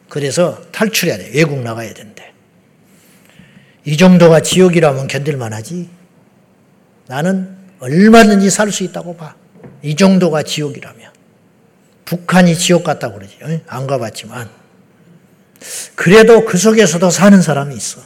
[0.09, 1.29] 그래서 탈출해야 돼.
[1.35, 2.16] 외국 나가야 된대.
[3.88, 5.88] 이 정도가 지옥이라면 견딜만 하지.
[7.08, 9.34] 나는 얼마든지 살 수 있다고 봐.
[9.82, 11.10] 이 정도가 지옥이라면.
[12.04, 13.38] 북한이 지옥 같다고 그러지.
[13.65, 14.50] 안 가봤지만.
[15.95, 18.02] 그래도 그 속에서도 사는 사람이 있어.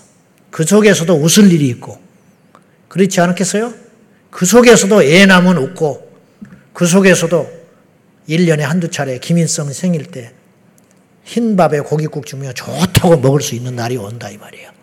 [0.52, 2.00] 그 속에서도 웃을 일이 있고.
[2.88, 3.74] 그렇지 않겠어요?
[4.30, 6.12] 그 속에서도 애 낳으면 웃고,
[6.74, 7.52] 그 속에서도
[8.30, 10.32] 1년에 한두 차례 김일성 생일 때
[11.24, 14.81] 흰밥에 고깃국 주면 좋다고 먹을 수 있는 날이 온다 이 말이에요.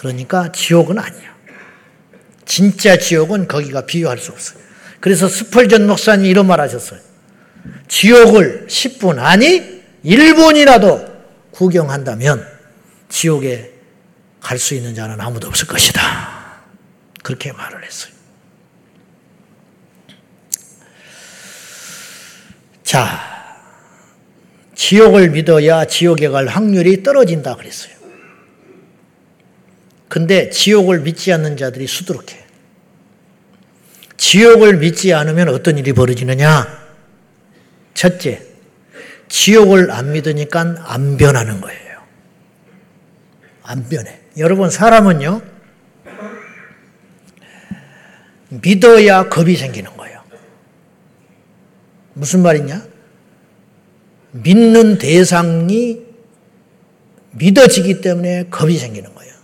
[0.00, 1.36] 그러니까 지옥은 아니야.
[2.46, 4.58] 진짜 지옥은 거기가 비유할 수 없어요.
[4.98, 6.98] 그래서 스펄전 목사님이 이런 말 하셨어요.
[7.86, 12.48] 지옥을 10분, 아니 1분이라도 구경한다면
[13.10, 13.74] 지옥에
[14.40, 16.62] 갈 수 있는 자는 아무도 없을 것이다.
[17.22, 18.14] 그렇게 말을 했어요.
[22.82, 23.20] 자,
[24.74, 27.99] 지옥을 믿어야 지옥에 갈 확률이 떨어진다 그랬어요.
[30.10, 32.36] 근데 지옥을 믿지 않는 자들이 수두룩해.
[34.16, 36.66] 지옥을 믿지 않으면 어떤 일이 벌어지느냐?
[37.94, 38.42] 첫째,
[39.28, 42.02] 지옥을 안 믿으니까 안 변하는 거예요.
[43.62, 44.18] 안 변해.
[44.36, 45.42] 여러분, 사람은요,
[48.48, 50.24] 믿어야 겁이 생기는 거예요.
[52.14, 52.84] 무슨 말이냐?
[54.32, 56.00] 믿는 대상이
[57.30, 59.39] 믿어지기 때문에 겁이 생기는 거예요.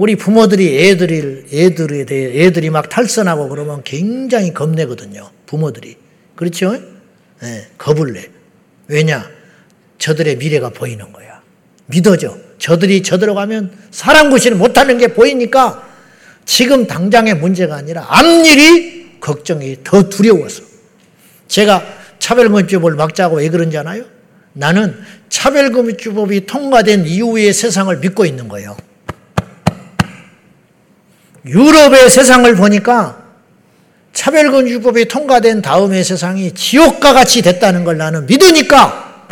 [0.00, 5.28] 우리 부모들이 애들이, 애들에 대해, 애들이 막 탈선하고 그러면 굉장히 겁내거든요.
[5.44, 5.98] 부모들이.
[6.36, 6.72] 그렇죠?
[7.42, 8.30] 네, 겁을 내.
[8.88, 9.28] 왜냐?
[9.98, 11.42] 저들의 미래가 보이는 거야.
[11.84, 12.34] 믿어져.
[12.56, 15.86] 저들이 저들어 가면 사람 구실을 못하는 게 보이니까
[16.46, 20.62] 지금 당장의 문제가 아니라 앞일이 걱정이 더 두려워서.
[21.46, 21.84] 제가
[22.18, 24.04] 차별금지법을 막자고 왜 그런지 아나요?
[24.54, 24.94] 나는
[25.28, 28.78] 차별금지법이 통과된 이후의 세상을 믿고 있는 거예요.
[31.50, 33.20] 유럽의 세상을 보니까
[34.12, 39.26] 차별금지법이 통과된 다음의 세상이 지옥과 같이 됐다는 걸 나는 믿으니까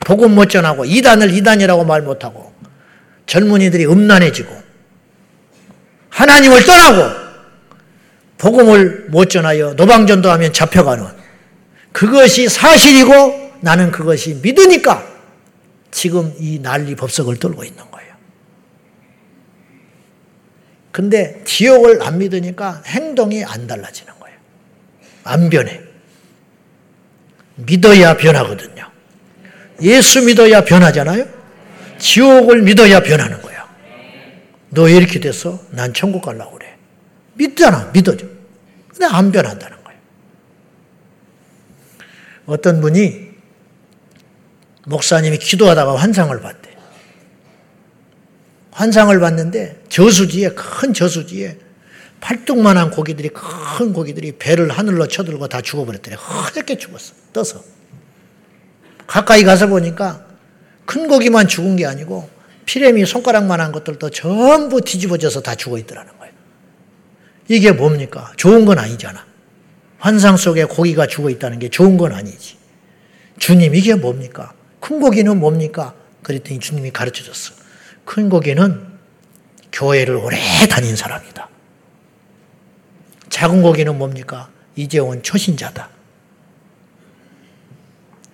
[0.00, 2.52] 복음 못 전하고 이단을 이단이라고 말 못하고
[3.26, 4.54] 젊은이들이 음란해지고
[6.10, 7.26] 하나님을 떠나고
[8.38, 11.04] 복음을 못 전하여 노방전도 하면 잡혀가는
[11.92, 15.04] 그것이 사실이고 나는 그것이 믿으니까
[15.90, 17.95] 지금 이 난리 법석을 떨고 있는 거예요.
[20.96, 24.38] 근데 지옥을 안 믿으니까 행동이 안 달라지는 거예요.
[25.24, 25.78] 안 변해.
[27.56, 28.90] 믿어야 변하거든요.
[29.82, 31.26] 예수 믿어야 변하잖아요?
[31.98, 33.68] 지옥을 믿어야 변하는 거야.
[34.70, 35.60] 너왜 이렇게 됐어?
[35.68, 36.74] 난 천국 가려고 그래.
[37.34, 37.90] 믿잖아.
[37.92, 38.26] 믿어줘.
[38.88, 39.76] 근데 안 변한다는
[42.46, 43.28] 어떤 분이
[44.86, 46.65] 목사님이 기도하다가 환상을 봤대.
[48.76, 51.56] 환상을 봤는데 저수지에 큰 저수지에
[52.20, 56.16] 팔뚝만한 고기들이 큰 고기들이 배를 하늘로 쳐들고 다 죽어버렸더래.
[56.16, 57.14] 허옇게 죽었어.
[57.32, 57.64] 떠서.
[59.06, 60.26] 가까이 가서 보니까
[60.84, 62.28] 큰 고기만 죽은 게 아니고
[62.66, 66.34] 피레미 손가락만한 것들도 전부 뒤집어져서 다 죽어 있더라는 거예요.
[67.48, 68.32] 이게 뭡니까?
[68.36, 69.24] 좋은 건 아니잖아.
[69.98, 72.58] 환상 속에 고기가 죽어 있다는 게 좋은 건 아니지.
[73.38, 74.52] 주님, 이게 뭡니까?
[74.80, 75.94] 큰 고기는 뭡니까?
[76.22, 77.65] 그랬더니 주님이 가르쳐 줬어.
[78.06, 78.86] 큰 고기는
[79.72, 80.38] 교회를 오래
[80.70, 81.50] 다닌 사람이다.
[83.28, 84.48] 작은 고기는 뭡니까?
[84.76, 85.90] 이제 온 초신자다.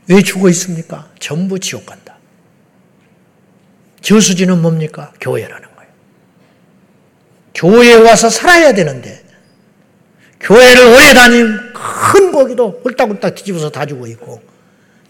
[0.09, 1.11] 왜 죽어 있습니까?
[1.19, 2.17] 전부 지옥 간다.
[4.03, 5.13] 저수지는 뭡니까?
[5.21, 5.91] 교회라는 거예요.
[7.55, 9.25] 교회에 와서 살아야 되는데,
[10.41, 14.43] 교회를 오래 다닌 큰 고기도 홀딱홀딱 뒤집어서 다 죽어 있고,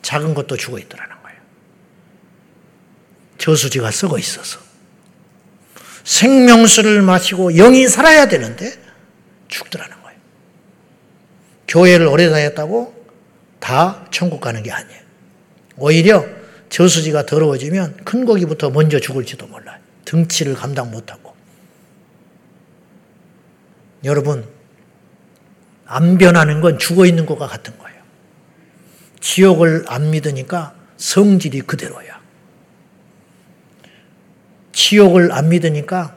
[0.02, 1.21] 작은 것도 죽어 있더라는 거예요.
[3.42, 4.60] 저수지가 썩어 있어서.
[6.04, 8.72] 생명수를 마시고 영이 살아야 되는데,
[9.48, 10.18] 죽더라는 거예요.
[11.66, 12.94] 교회를 오래 다녔다고
[13.58, 15.00] 다 천국 가는 게 아니에요.
[15.76, 16.24] 오히려
[16.68, 19.80] 저수지가 더러워지면 큰 고기부터 먼저 죽을지도 몰라요.
[20.04, 21.34] 등치를 감당 못하고.
[24.04, 24.46] 여러분,
[25.84, 28.00] 안 변하는 건 죽어 있는 것과 같은 거예요.
[29.18, 32.11] 지옥을 안 믿으니까 성질이 그대로야.
[34.72, 36.14] 지옥을 안 믿으니까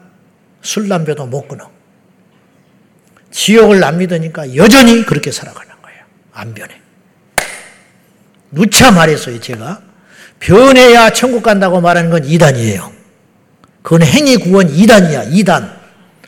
[0.62, 1.70] 술, 담배도 못 끊어.
[3.30, 5.98] 지옥을 안 믿으니까 여전히 그렇게 살아가는 거예요.
[6.32, 6.80] 안 변해.
[8.50, 9.82] 누차 말했어요, 제가.
[10.40, 12.92] 변해야 천국 간다고 말하는 건 이단이에요.
[13.82, 15.76] 그건 행위 구원 이단이야, 이단.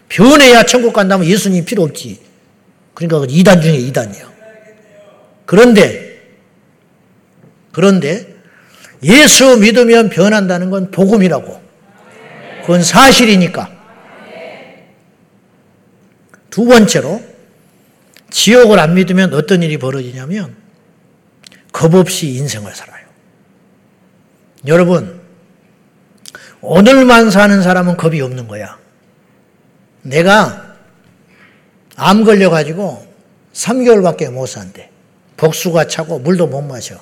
[0.08, 2.20] 변해야 천국 간다면 예수님 필요 없지.
[2.94, 4.28] 그러니까 이단 중에 이단이야.
[5.46, 6.20] 그런데,
[7.72, 8.36] 그런데
[9.02, 11.67] 예수 믿으면 변한다는 건 복음이라고.
[12.68, 13.70] 그건 사실이니까.
[16.50, 17.22] 두 번째로,
[18.28, 20.54] 지옥을 안 믿으면 어떤 일이 벌어지냐면,
[21.72, 23.06] 겁 없이 인생을 살아요.
[24.66, 25.18] 여러분,
[26.60, 28.78] 오늘만 사는 사람은 겁이 없는 거야.
[30.02, 30.76] 내가
[31.96, 33.14] 암 걸려가지고
[33.54, 34.90] 3개월밖에 못 산대.
[35.38, 37.00] 복수가 차고 물도 못 마셔.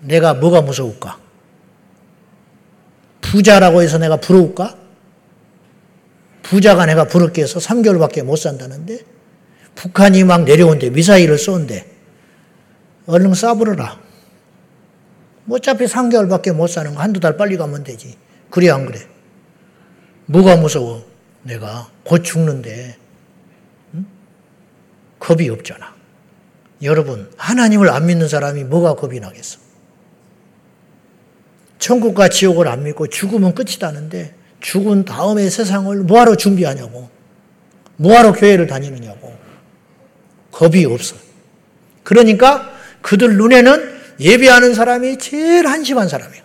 [0.00, 1.21] 내가 뭐가 무서울까?
[3.32, 4.76] 부자라고 해서 내가 부러울까?
[6.42, 8.98] 부자가 내가 부럽게 해서 3개월밖에 못 산다는데
[9.74, 11.86] 북한이 막 내려온대 미사일을 쏜대
[13.06, 13.32] 얼른.
[15.44, 18.18] 뭐 어차피 3개월밖에 못 사는 거 한두 달 빨리 가면 되지.
[18.50, 19.00] 그래 안 그래?
[20.26, 21.02] 뭐가 무서워?
[21.42, 22.98] 내가 곧 죽는데
[23.94, 24.06] 응?
[25.18, 25.94] 겁이 없잖아.
[26.82, 29.58] 여러분 하나님을 안 믿는 사람이 뭐가 겁이 나겠어?
[31.82, 37.10] 천국과 지옥을 안 믿고 죽으면 끝이다는데 죽은 다음에 세상을 뭐하러 준비하냐고.
[37.96, 39.36] 뭐하러 교회를 다니느냐고.
[40.52, 41.16] 겁이 없어.
[42.04, 46.44] 그러니까 그들 눈에는 예배하는 사람이 제일 한심한 사람이에요.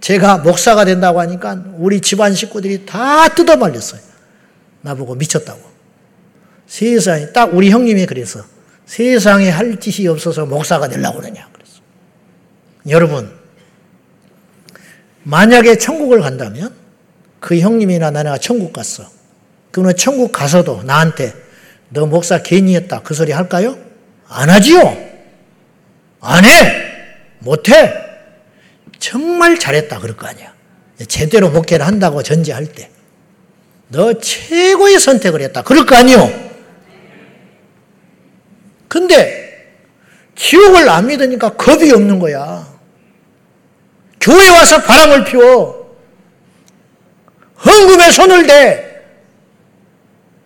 [0.00, 4.00] 제가 목사가 된다고 하니까 우리 집안 식구들이 다 뜯어 말렸어요.
[4.80, 5.60] 나보고 미쳤다고.
[6.66, 8.42] 세상에, 딱 우리 형님이 그래서
[8.86, 11.46] 세상에 할 짓이 없어서 목사가 되려고 그러냐.
[11.52, 11.80] 그랬어.
[12.88, 13.39] 여러분,
[15.22, 16.74] 만약에 천국을 간다면
[17.40, 19.04] 그 형님이나 나나 천국 갔어.
[19.70, 21.32] 그러면 천국 가서도 나한테
[21.90, 23.02] 너 목사 괜히 했다.
[23.02, 23.78] 그 소리 할까요?
[24.28, 24.96] 안 하지요.
[26.20, 26.50] 안 해!
[27.40, 27.94] 못해!
[28.98, 30.52] 정말 잘했다 그럴 거 아니야.
[31.08, 32.90] 제대로 목회를 한다고 전제할 때.
[33.88, 35.62] 너 최고의 선택을 했다.
[35.62, 36.30] 그럴 거 아니요.
[38.86, 39.40] 근데
[40.36, 42.69] 지옥을 안 믿으니까 겁이 없는 거야.
[44.20, 45.96] 교회 와서 바람을 피워.
[47.64, 48.86] 헌금에 손을 대.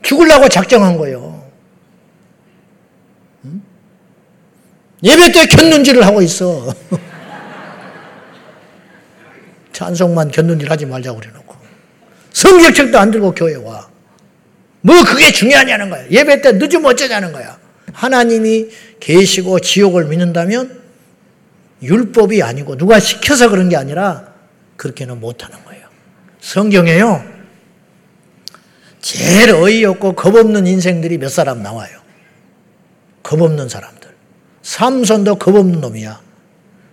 [0.03, 1.45] 죽으려고 작정한 거예요.
[5.03, 6.75] 예배 때 곁눈질을 하고 있어.
[9.73, 11.57] 찬송만 곁눈질 하지 말자고 그래놓고.
[12.33, 13.89] 성경책도 안 들고 교회 와.
[14.81, 16.09] 뭐 그게 중요하냐는 거야.
[16.11, 17.59] 예배 때 늦으면 어쩌냐는 거야.
[17.93, 18.69] 하나님이
[19.01, 20.84] 계시고 지옥을 믿는다면
[21.85, 24.33] 율법이 아니고 누가 시켜서 그런 게 아니라
[24.77, 25.87] 그렇게는 못하는 거예요.
[26.41, 27.25] 성경에요.
[29.01, 31.99] 제일 어이없고 겁없는 인생들이 몇 사람 나와요.
[33.23, 34.09] 겁없는 사람들.
[34.63, 36.21] 삼손도 겁없는 놈이야.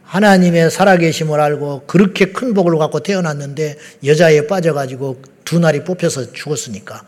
[0.03, 7.03] 하나님의 살아계심을 알고 그렇게 큰 복을 갖고 태어났는데 여자에 빠져가지고 두 날이 뽑혀서 죽었으니까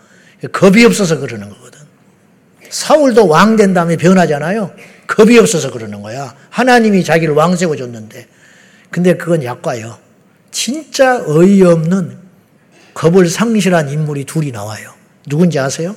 [0.54, 1.82] 겁이 없어서 그러는 거거든.
[2.70, 4.72] 사울도 왕 된 다음에 변하잖아요.
[5.08, 6.36] 겁이 없어서 그러는 거야.
[6.50, 8.28] 하나님이 자기를 왕 세워줬는데.
[8.90, 9.98] 근데 그건 약과요.
[10.52, 12.18] 진짜 어이없는
[12.94, 14.94] 겁을 상실한 인물이 둘이 나와요.
[15.28, 15.96] 누군지 아세요?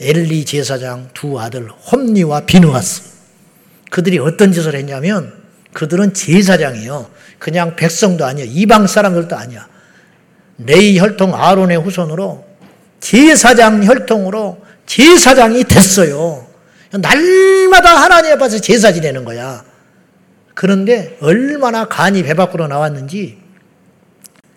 [0.00, 3.02] 엘리 제사장 두 아들 홈니와 비누하스.
[3.90, 5.32] 그들이 어떤 짓을 했냐면
[5.72, 7.10] 그들은 제사장이요.
[7.38, 8.46] 그냥 백성도 아니야.
[8.48, 9.68] 이방 사람들도 아니야.
[10.58, 12.44] 레이 혈통 아론의 후손으로
[13.00, 16.47] 제사장 혈통으로 제사장이 됐어요.
[16.90, 19.64] 날마다 하나님 앞에서 제사 지내는 거야.
[20.54, 23.38] 그런데 얼마나 간이 배 밖으로 나왔는지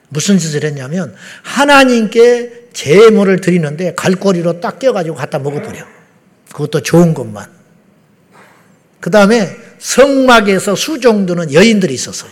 [0.09, 5.85] 무슨 짓을 했냐면 하나님께 제물을 드리는데 갈고리로 딱 껴가지고 갖다 먹어버려.
[6.51, 7.49] 그것도 좋은 것만.
[8.99, 12.31] 그 다음에 성막에서 수정도는 여인들이 있었어요.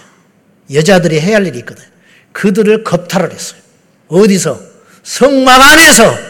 [0.73, 1.83] 여자들이 해야 할 일이 있거든.
[2.31, 3.59] 그들을 겁탈을 했어요.
[4.07, 4.59] 어디서?
[5.03, 6.28] 성막 안에서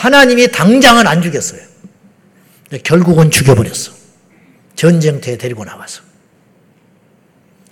[0.00, 1.60] 하나님이 당장은 안 죽였어요.
[2.84, 3.92] 결국은 죽여버렸어.
[4.74, 6.00] 전쟁터에 데리고 나가서.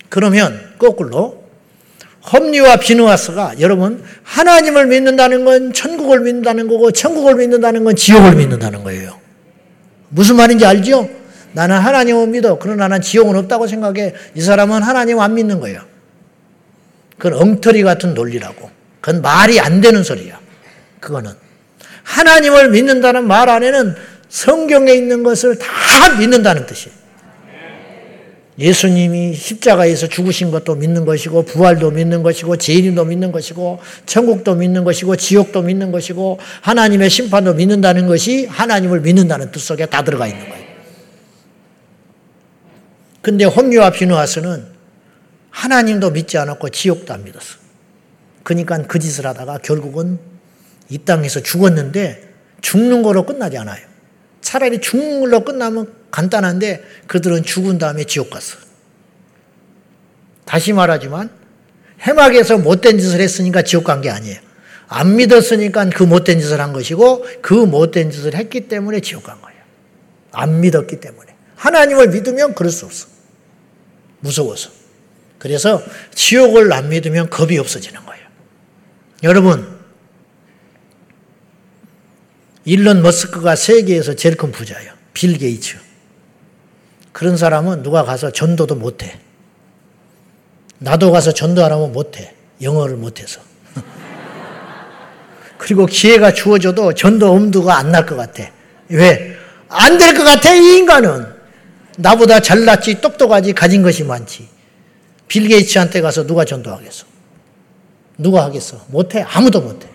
[0.09, 1.43] 그러면 거꾸로
[2.31, 9.19] 험리와 비누아스가 여러분 하나님을 믿는다는 건 천국을 믿는다는 거고 천국을 믿는다는 건 지옥을 믿는다는 거예요.
[10.09, 11.09] 무슨 말인지 알죠?
[11.53, 12.59] 나는 하나님을 믿어.
[12.59, 14.13] 그러나 나는 지옥은 없다고 생각해.
[14.35, 15.81] 이 사람은 하나님 안 믿는 거예요.
[17.17, 18.69] 그건 엉터리 같은 논리라고.
[19.01, 20.39] 그건 말이 안 되는 소리야.
[20.99, 21.48] 그거는.
[22.03, 23.95] 하나님을 믿는다는 말 안에는
[24.29, 25.67] 성경에 있는 것을 다
[26.17, 26.99] 믿는다는 뜻이에요.
[28.59, 35.15] 예수님이 십자가에서 죽으신 것도 믿는 것이고 부활도 믿는 것이고 재림도 믿는 것이고 천국도 믿는 것이고
[35.15, 40.65] 지옥도 믿는 것이고 하나님의 심판도 믿는다는 것이 하나님을 믿는다는 뜻 속에 다 들어가 있는 거예요.
[43.21, 44.65] 근데 홈리와 비누아스는
[45.51, 47.57] 하나님도 믿지 않았고 지옥도 안 믿었어.
[48.43, 50.19] 그러니까 그 짓을 하다가 결국은
[50.89, 53.85] 이 땅에서 죽었는데 죽는 거로 끝나지 않아요.
[54.41, 58.57] 차라리 죽는 걸로 끝나면 간단한데 그들은 죽은 다음에 지옥 갔어.
[60.45, 61.29] 다시 말하지만
[62.01, 64.39] 해막에서 못된 짓을 했으니까 지옥 간 게 아니에요.
[64.87, 69.59] 안 믿었으니까 그 못된 짓을 한 것이고 그 못된 짓을 했기 때문에 지옥 간 거예요.
[70.31, 71.35] 안 믿었기 때문에.
[71.55, 73.07] 하나님을 믿으면 그럴 수 없어.
[74.21, 74.71] 무서워서.
[75.37, 75.83] 그래서
[76.15, 78.25] 지옥을 안 믿으면 겁이 없어지는 거예요.
[79.23, 79.78] 여러분,
[82.69, 84.91] 일론 머스크가 세계에서 제일 큰 부자예요.
[85.13, 85.77] 빌 게이츠.
[87.11, 89.19] 그런 사람은 누가 가서 전도도 못해.
[90.77, 92.35] 나도 가서 전도하라면 못해.
[92.61, 93.41] 영어를 못해서.
[95.57, 98.43] 그리고 기회가 주어져도 전도 엄두가 안 날 것 같아.
[98.89, 99.35] 왜?
[99.69, 101.25] 안 될 것 같아, 이 인간은.
[101.97, 104.47] 나보다 잘났지, 똑똑하지, 가진 것이 많지.
[105.27, 107.07] 빌 게이츠한테 가서 누가 전도하겠어?
[108.19, 108.85] 누가 하겠어?
[108.89, 109.25] 못해.
[109.27, 109.87] 아무도 못해.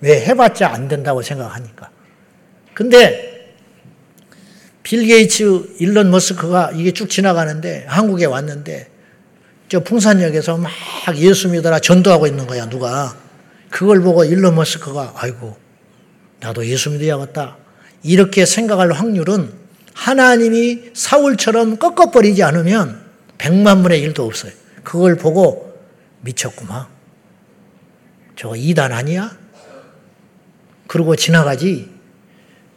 [0.00, 0.24] 왜?
[0.24, 1.90] 해봤자 안 된다고 생각하니까.
[2.74, 3.54] 근데
[4.82, 8.88] 빌 게이츠, 일론 머스크가 이게 쭉 지나가는데 한국에 왔는데
[9.68, 10.70] 저 풍산역에서 막
[11.16, 13.16] 예수 믿어라 전도하고 있는 거야, 누가.
[13.70, 15.56] 그걸 보고 일론 머스크가 아이고,
[16.40, 17.56] 나도 예수 믿어야겠다.
[18.04, 19.52] 이렇게 생각할 확률은
[19.92, 23.00] 하나님이 사울처럼 꺾어버리지 않으면
[23.38, 24.52] 백만 분의 일도 없어요.
[24.84, 25.76] 그걸 보고
[26.20, 26.86] 미쳤구만.
[28.36, 29.36] 저거 이단 아니야?
[30.86, 31.90] 그러고 지나가지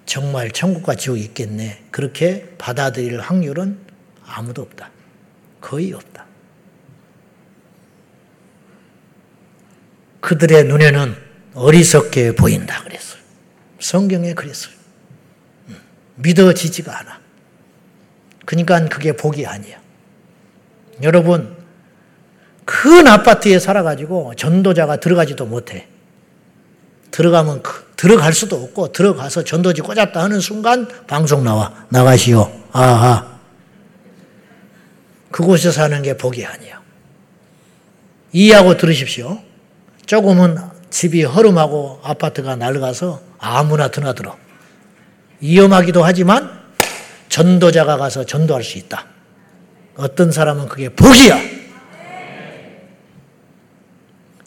[0.05, 1.83] 정말 천국과 지옥이 있겠네.
[1.91, 3.77] 그렇게 받아들일 확률은
[4.25, 4.89] 아무도 없다.
[5.61, 6.25] 거의 없다.
[10.21, 11.15] 그들의 눈에는
[11.53, 13.21] 어리석게 보인다 그랬어요.
[13.79, 14.73] 성경에 그랬어요.
[15.69, 15.79] 음,
[16.15, 17.19] 믿어지지가 않아.
[18.45, 19.79] 그러니까 그게 복이 아니야.
[21.03, 21.55] 여러분,
[22.65, 25.87] 큰 아파트에 살아가지고 전도자가 들어가지도 못해.
[27.11, 27.63] 들어가면
[27.99, 32.49] 들어갈 수도 없고 들어가서 전도지 꽂았다 하는 순간 방송 나와 나가시오.
[32.71, 33.27] 아하.
[35.31, 36.81] 그곳에 사는 게 복이 아니야.
[38.31, 39.39] 이해하고 들으십시오.
[40.05, 44.37] 조금은 집이 허름하고 아파트가 낡아서 아무나 드나들어.
[45.41, 46.57] 위험하기도 하지만
[47.27, 49.07] 전도자가 가서 전도할 수 있다.
[49.97, 51.58] 어떤 사람은 그게 복이야.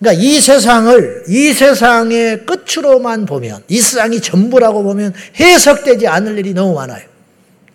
[0.02, 6.74] 그러니까 이 세상을 이 세상의 끝으로만 보면 이 세상이 전부라고 보면 해석되지 않을 일이 너무
[6.74, 7.06] 많아요.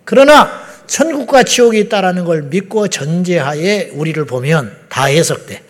[0.03, 0.51] 그러나
[0.87, 5.63] 천국과 지옥이 있다라는 걸 믿고 전제하에 우리를 보면 다 해석돼.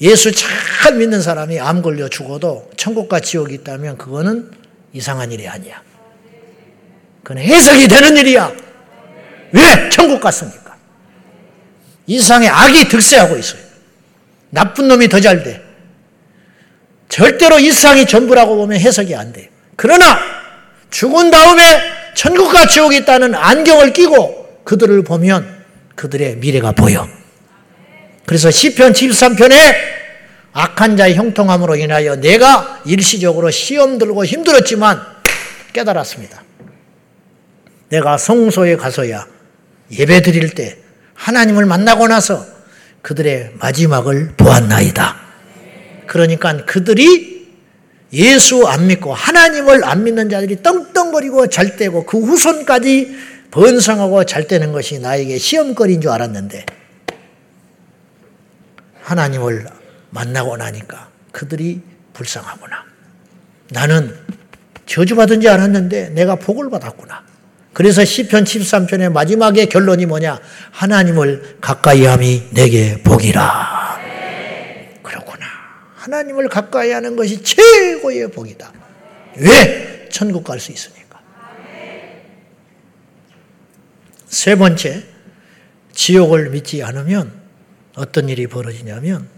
[0.00, 4.50] 예수 잘 믿는 사람이 암 걸려 죽어도 천국과 지옥이 있다면 그거는
[4.92, 5.80] 이상한 일이 아니야.
[7.22, 8.52] 그건 해석이 되는 일이야.
[9.52, 9.88] 왜?
[9.90, 10.76] 천국 갔으니까.
[12.08, 13.73] 이 세상에 악이 득세하고 있어요.
[14.54, 15.60] 나쁜 놈이 더 잘 돼.
[17.08, 19.48] 절대로 이 세상이 전부라고 보면 해석이 안 돼요.
[19.76, 20.18] 그러나
[20.90, 21.62] 죽은 다음에
[22.14, 25.64] 천국과 지옥이 있다는 안경을 끼고 그들을 보면
[25.96, 27.08] 그들의 미래가 보여.
[28.26, 29.74] 그래서 시편 73편에
[30.52, 35.00] 악한 자의 형통함으로 인하여 내가 일시적으로 시험 들고 힘들었지만
[35.72, 36.42] 깨달았습니다.
[37.88, 39.26] 내가 성소에 가서야
[39.90, 40.78] 예배 드릴 때
[41.14, 42.53] 하나님을 만나고 나서
[43.04, 45.16] 그들의 마지막을 보았나이다.
[46.06, 47.52] 그러니까 그들이
[48.14, 53.14] 예수 안 믿고 하나님을 안 믿는 자들이 떵떵거리고 잘 떼고 그 후손까지
[53.50, 56.64] 번성하고 잘 떼는 것이 나에게 시험거리인 줄 알았는데
[59.02, 59.66] 하나님을
[60.08, 61.82] 만나고 나니까 그들이
[62.14, 62.84] 불쌍하구나.
[63.68, 64.16] 나는
[64.86, 67.22] 저주받은 지 않았는데 내가 복을 받았구나.
[67.74, 70.38] 그래서 시편 13편의 마지막에 결론이 뭐냐?
[70.70, 73.98] 하나님을 가까이함이 내게 복이라.
[75.02, 75.44] 그렇구나.
[75.96, 78.72] 하나님을 가까이 하는 것이 최고의 복이다.
[79.38, 80.08] 왜?
[80.10, 81.20] 천국 갈 수 있으니까.
[84.26, 85.02] 세 번째,
[85.92, 87.32] 지옥을 믿지 않으면
[87.96, 89.28] 어떤 일이 벌어지냐면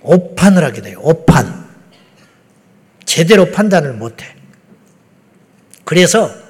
[0.00, 1.00] 오판을 하게 돼요.
[1.02, 1.68] 오판.
[3.04, 4.34] 제대로 판단을 못 해.
[5.84, 6.41] 그래서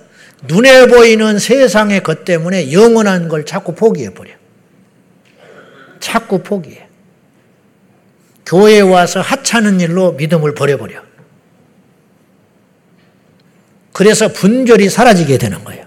[0.43, 4.33] 눈에 보이는 세상의 것 때문에 영원한 걸 자꾸 포기해버려.
[6.01, 6.89] 자꾸 포기해.
[8.45, 11.01] 교회에 와서 하찮은 일로 믿음을 버려버려.
[13.93, 15.87] 그래서 분절이 사라지게 되는 거예요.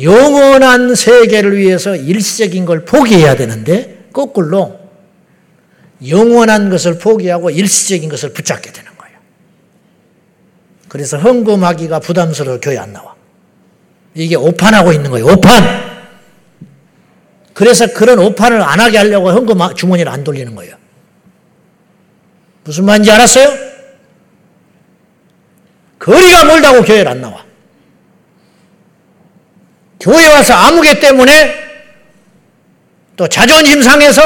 [0.00, 4.80] 영원한 세계를 위해서 일시적인 걸 포기해야 되는데 거꾸로
[6.06, 8.91] 영원한 것을 포기하고 일시적인 것을 붙잡게 되는 거예요.
[10.92, 13.14] 그래서 헌금하기가 부담스러워 교회 안 나와.
[14.14, 15.24] 이게 오판하고 있는 거예요.
[15.24, 15.64] 오판.
[17.54, 20.76] 그래서 그런 오판을 안 하게 하려고 헌금 주머니를 안 돌리는 거예요.
[22.64, 23.48] 무슨 말인지 알았어요?
[25.98, 27.42] 거리가 멀다고 교회를 안 나와.
[29.98, 31.54] 교회 와서 아무개 때문에
[33.16, 34.20] 또 자존심 상해서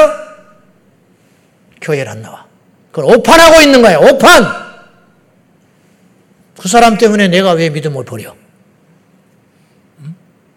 [1.79, 2.45] 교회를 안 나와.
[2.91, 3.99] 그걸 오판하고 있는 거야.
[3.99, 4.66] 오판!
[6.57, 8.35] 그 사람 때문에 내가 왜 믿음을 버려?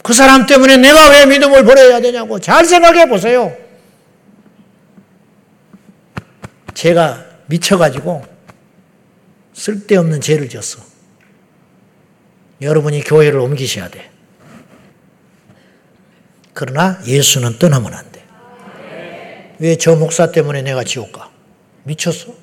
[0.03, 3.55] 그 사람 때문에 내가 왜 믿음을 버려야 되냐고 잘 생각해 보세요.
[6.75, 8.25] 제가 미쳐가지고
[9.53, 10.83] 쓸데없는 죄를 졌어.
[12.63, 14.11] 여러분이 교회를 옮기셔야 돼.
[16.55, 18.25] 그러나 예수는 떠나면 안 돼.
[19.59, 21.31] 왜 저 목사 때문에 내가 지옥 가?
[21.85, 22.35] 미쳤어?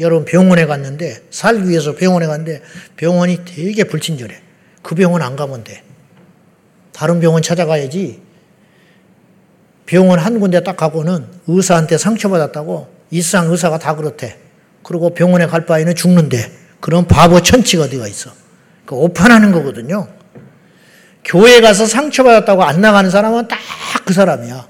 [0.00, 2.62] 여러분 병원에 갔는데 살기 위해서 병원에 갔는데
[2.96, 4.40] 병원이 되게 불친절해.
[4.82, 5.82] 그 병원 안 가면 돼.
[6.92, 8.20] 다른 병원 찾아가야지.
[9.86, 14.38] 병원 한 군데 딱 가고는 의사한테 상처받았다고 이상 의사가 다 그렇대.
[14.82, 18.30] 그리고 병원에 갈 바에는 죽는데 그런 바보 천치가 어디가 있어.
[18.86, 20.08] 그 오판하는 거거든요.
[21.24, 23.58] 교회 가서 상처받았다고 안 나가는 사람은 딱
[24.08, 24.66] 그 사람이야.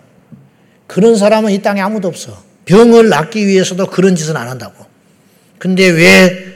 [0.88, 2.42] 그런 사람은 이 땅에 아무도 없어.
[2.64, 4.84] 병을 낫기 위해서도 그런 짓은 안 한다고.
[5.58, 6.54] 근데 왜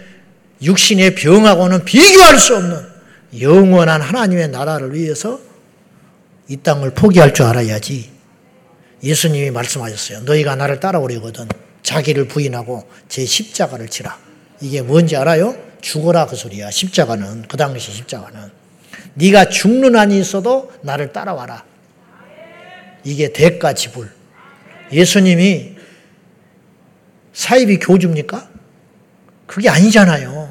[0.62, 2.92] 육신의 병하고는 비교할 수 없는
[3.40, 5.40] 영원한 하나님의 나라를 위해서
[6.48, 8.10] 이 땅을 포기할 줄 알아야지.
[9.02, 10.20] 예수님이 말씀하셨어요.
[10.20, 11.48] 너희가 나를 따라오려거든
[11.82, 14.18] 자기를 부인하고 제 십자가를 치라.
[14.60, 15.56] 이게 뭔지 알아요?
[15.80, 16.70] 죽어라 그 소리야.
[16.70, 18.50] 십자가는 그 당시 십자가는
[19.14, 21.64] 네가 죽는 한이 있어도 나를 따라와라.
[23.02, 24.08] 이게 대가 지불.
[24.92, 25.74] 예수님이
[27.32, 28.51] 사입이 교주입니까?
[29.52, 30.48] 그게 아니잖아요.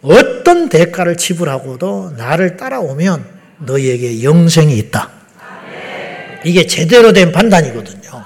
[0.00, 3.24] 어떤 대가를 지불하고도 나를 따라오면
[3.58, 5.10] 너희에게 영생이 있다.
[6.44, 8.24] 이게 제대로 된 판단이거든요.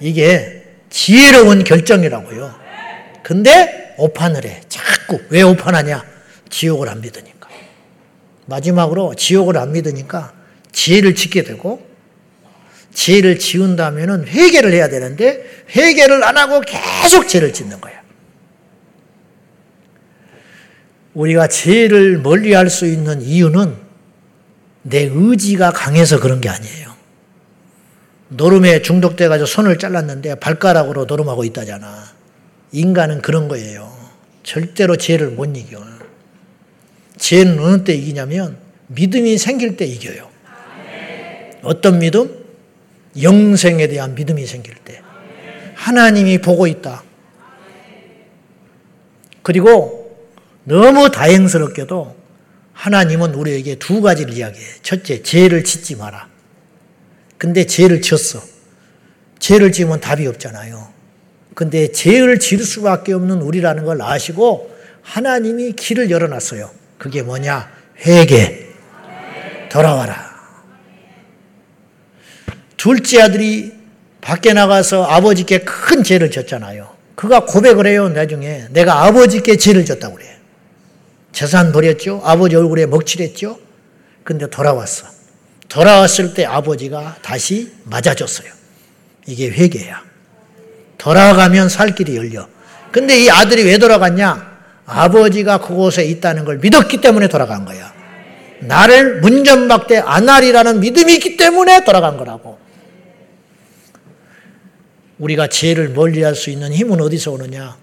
[0.00, 2.54] 이게 지혜로운 결정이라고요.
[3.22, 4.60] 근데 오판을 해.
[4.68, 5.18] 자꾸.
[5.30, 6.04] 왜 오판하냐?
[6.50, 7.48] 지옥을 안 믿으니까.
[8.44, 10.34] 마지막으로 지옥을 안 믿으니까
[10.72, 11.88] 지혜를 짓게 되고
[12.92, 15.42] 죄를 지은다면 회개를 해야 되는데
[15.74, 17.99] 회개를 안 하고 계속 죄를 짓는 거야.
[21.14, 23.74] 우리가 죄를 멀리 할 수 있는 이유는
[24.82, 26.90] 내 의지가 강해서 그런 게 아니에요.
[28.28, 32.04] 노름에 중독돼가지고 손을 잘랐는데 발가락으로 노름하고 있다잖아.
[32.72, 33.92] 인간은 그런 거예요.
[34.44, 35.82] 절대로 죄를 못 이겨.
[37.16, 38.56] 죄는 어느 때 이기냐면
[38.86, 40.28] 믿음이 생길 때 이겨요.
[41.62, 42.44] 어떤 믿음?
[43.20, 45.02] 영생에 대한 믿음이 생길 때.
[45.74, 47.02] 하나님이 보고 있다.
[49.42, 49.99] 그리고
[50.70, 52.14] 너무 다행스럽게도
[52.72, 54.64] 하나님은 우리에게 두 가지를 이야기해.
[54.82, 56.28] 첫째, 죄를 짓지 마라.
[57.36, 58.40] 근데 죄를 지었어.
[59.40, 60.88] 죄를 지으면 답이 없잖아요.
[61.54, 64.70] 근데 죄를 지을 수밖에 없는 우리라는 걸 아시고
[65.02, 66.70] 하나님이 길을 열어놨어요.
[66.98, 67.68] 그게 뭐냐?
[68.06, 68.68] 회개.
[69.70, 70.30] 돌아와라.
[72.76, 73.72] 둘째 아들이
[74.20, 76.88] 밖에 나가서 아버지께 큰 죄를 졌잖아요.
[77.16, 78.66] 그가 고백을 해요, 나중에.
[78.70, 80.29] 내가 아버지께 죄를 졌다고 그래.
[81.32, 82.20] 재산 버렸죠?
[82.24, 83.58] 아버지 얼굴에 먹칠했죠?
[84.24, 85.06] 근데 돌아왔어.
[85.68, 88.50] 돌아왔을 때 아버지가 다시 맞아줬어요.
[89.26, 90.02] 이게 회개야.
[90.98, 92.48] 돌아가면 살 길이 열려.
[92.90, 94.50] 근데 이 아들이 왜 돌아갔냐?
[94.84, 97.92] 아버지가 그곳에 있다는 걸 믿었기 때문에 돌아간 거야.
[98.60, 102.58] 나를 문전박대 안 하리라는 믿음이 있기 때문에 돌아간 거라고.
[105.18, 107.76] 우리가 죄를 멀리할 수 있는 힘은 어디서 오느냐?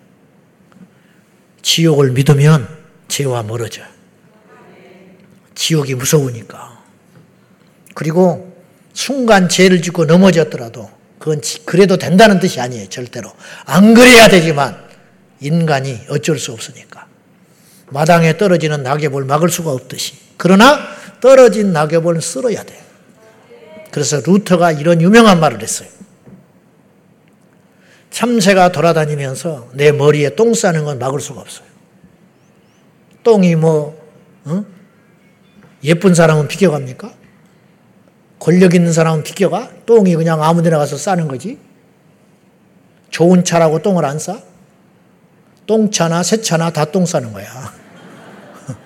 [1.62, 2.77] 지옥을 믿으면
[3.08, 3.82] 죄와 멀어져.
[5.56, 6.78] 지옥이 무서우니까.
[7.94, 8.56] 그리고
[8.94, 10.90] 순간 죄를 짓고 넘어졌더라도
[11.20, 12.90] 그건 그래도 된다는 뜻이 아니에요.
[12.90, 13.32] 절대로.
[13.66, 14.78] 안 그래야 되지만
[15.40, 17.08] 인간이 어쩔 수 없으니까.
[17.90, 20.14] 마당에 떨어지는 낙엽을 막을 수가 없듯이.
[20.38, 20.80] 그러나
[21.22, 22.80] 떨어진 낙엽을 쓸어야 돼.
[23.92, 25.90] 그래서 루터가 이런 유명한 말을 했어요.
[28.12, 31.67] 참새가 돌아다니면서 내 머리에 똥 싸는 건 막을 수가 없어요.
[33.28, 33.94] 똥이 뭐,
[34.46, 34.64] 어?
[35.84, 37.12] 예쁜 사람은 비껴갑니까?
[38.40, 39.70] 권력 있는 사람은 비껴가?
[39.86, 41.60] 똥이 그냥 아무 데나 가서 싸는 거지?
[43.10, 44.40] 좋은 차라고 똥을 안 싸?
[45.66, 47.48] 똥차나 새차나 다 똥 싸는 거야.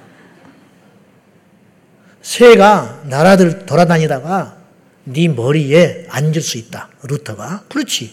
[2.24, 4.58] 새가 나라들 돌아다니다가
[5.04, 6.90] 네 머리에 앉을 수 있다.
[7.04, 7.66] 루터가.
[7.70, 8.12] 그렇지.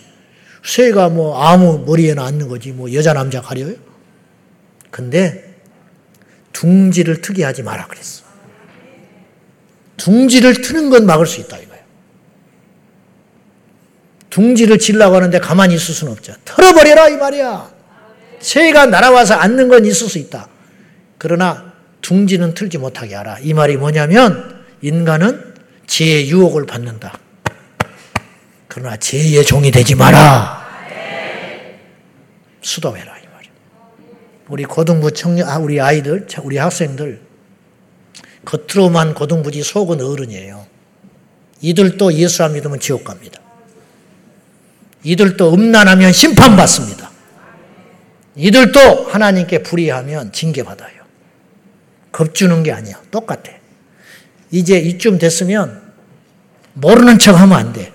[0.62, 2.72] 새가 뭐 아무 머리에나 앉는 거지.
[2.72, 3.76] 뭐 여자 남자 가려요?
[4.90, 5.47] 근데
[6.58, 8.24] 둥지를 트게 하지 마라 그랬어.
[9.96, 11.84] 둥지를 트는 건 막을 수 있다 이거예요.
[14.28, 16.34] 둥지를 질라고 하는데 가만히 있을 수는 없죠.
[16.44, 17.70] 털어버려라 이 말이야.
[18.40, 20.48] 새가 날아와서 앉는 건 있을 수 있다.
[21.16, 23.38] 그러나 둥지는 틀지 못하게 하라.
[23.40, 25.54] 이 말이 뭐냐면 인간은
[25.86, 27.20] 죄의 유혹을 받는다.
[28.66, 30.66] 그러나 죄의 종이 되지 마라.
[32.62, 33.17] 수도해라.
[34.48, 37.20] 우리 고등부 청년, 아, 우리 아이들, 우리 학생들
[38.44, 40.66] 겉으로만 고등부지 속은 어른이에요.
[41.60, 43.40] 이들도 예수 안 믿으면 지옥 갑니다.
[45.04, 47.10] 이들도 음란하면 심판받습니다.
[48.36, 50.98] 이들도 하나님께 불의하면 징계받아요.
[52.12, 53.00] 겁주는 게 아니야.
[53.10, 53.52] 똑같아.
[54.50, 55.82] 이제 이쯤 됐으면
[56.72, 57.92] 모르는 척 하면 안 돼.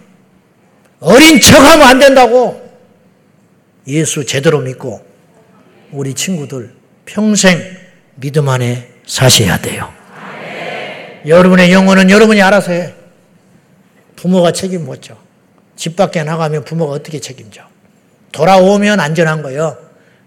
[1.00, 2.62] 어린 척 하면 안 된다고.
[3.88, 5.13] 예수 제대로 믿고
[5.94, 6.74] 우리 친구들
[7.06, 7.62] 평생
[8.16, 9.94] 믿음 안에 사셔야 돼요.
[11.26, 12.94] 여러분의 영혼은 여러분이 알아서 해.
[14.16, 15.16] 부모가 책임 못 져.
[15.76, 17.62] 집 밖에 나가면 부모가 어떻게 책임져?
[18.32, 19.78] 돌아오면 안전한 거예요.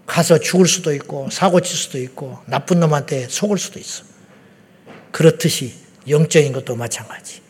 [0.05, 4.03] 가서 죽을 수도 있고, 사고 칠 수도 있고, 나쁜 놈한테 속을 수도 있어.
[5.11, 5.73] 그렇듯이
[6.07, 7.41] 영적인 것도 마찬가지.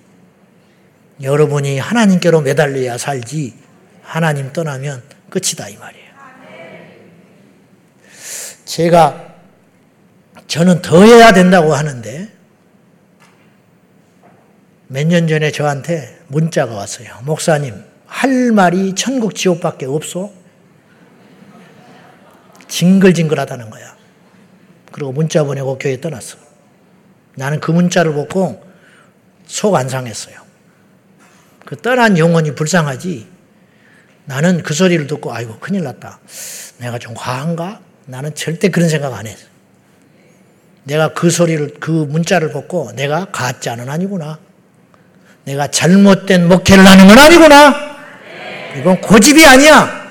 [1.22, 3.54] 여러분이 하나님께로 매달려야 살지,
[4.02, 5.97] 하나님 떠나면 끝이다, 이 말이에요.
[8.68, 9.34] 제가,
[10.48, 12.30] 저는 더 해야 된다고 하는데,
[14.90, 17.10] 몇 년 전에 저한테 문자가 왔어요.
[17.24, 20.32] 목사님, 할 말이 천국 지옥밖에 없어?
[22.68, 23.96] 징글징글하다는 거야.
[24.92, 26.38] 그리고 문자 보내고 교회 떠났어.
[27.36, 28.64] 나는 그 문자를 보고
[29.46, 30.36] 속 안 상했어요.
[31.66, 33.28] 그 떠난 영혼이 불쌍하지.
[34.26, 36.20] 나는 그 소리를 듣고 아이고 큰일 났다.
[36.80, 37.82] 내가 좀 과한가?
[38.08, 39.46] 나는 절대 그런 생각 안 했어.
[40.86, 44.40] 내가 그 소리를 그 문자를 보고 내가 가짜는 아니구나.
[45.44, 47.98] 내가 잘못된 목회를 하는 건 아니구나.
[48.80, 50.08] 이건 고집이 아니야.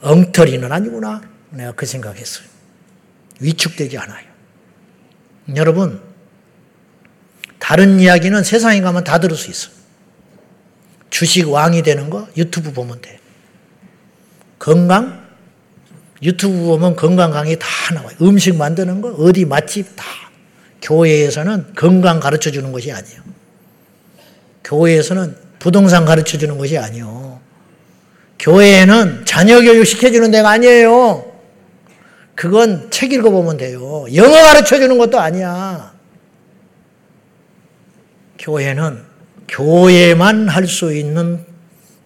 [0.00, 1.20] 엉터리는 아니구나.
[1.50, 2.46] 내가 그 생각했어요.
[3.40, 4.26] 위축되지 않아요.
[5.56, 6.00] 여러분,
[7.58, 9.70] 다른 이야기는 세상에 가면 다 들을 수 있어.
[11.10, 13.19] 주식 왕이 되는 거 유튜브 보면 돼.
[14.60, 15.18] 건강?
[16.22, 18.14] 유튜브 보면 건강 강의 다 나와요.
[18.20, 20.04] 음식 만드는 거, 어디 맛집 다.
[20.82, 23.22] 교회에서는 건강 가르쳐 주는 것이 아니에요.
[24.62, 27.40] 교회에서는 부동산 가르쳐 주는 것이 아니에요.
[28.38, 31.30] 교회에는 자녀 교육 시켜주는 데가 아니에요.
[32.34, 34.06] 그건 책 읽어보면 돼요.
[34.14, 35.92] 영어 가르쳐 주는 것도 아니야.
[38.38, 39.04] 교회는
[39.48, 41.44] 교회만 할 수 있는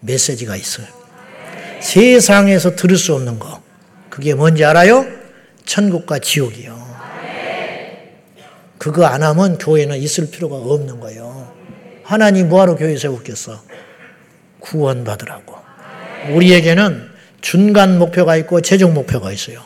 [0.00, 0.86] 메시지가 있어요.
[1.84, 3.62] 세상에서 들을 수 없는 거.
[4.08, 5.04] 그게 뭔지 알아요?
[5.66, 6.82] 천국과 지옥이요.
[8.78, 11.52] 그거 안 하면 교회는 있을 필요가 없는 거예요.
[12.02, 13.62] 하나님 뭐하러 교회 세웠겠어?
[14.60, 15.54] 구원받으라고.
[16.32, 17.10] 우리에게는
[17.42, 19.60] 중간 목표가 있고 최종 목표가 있어요.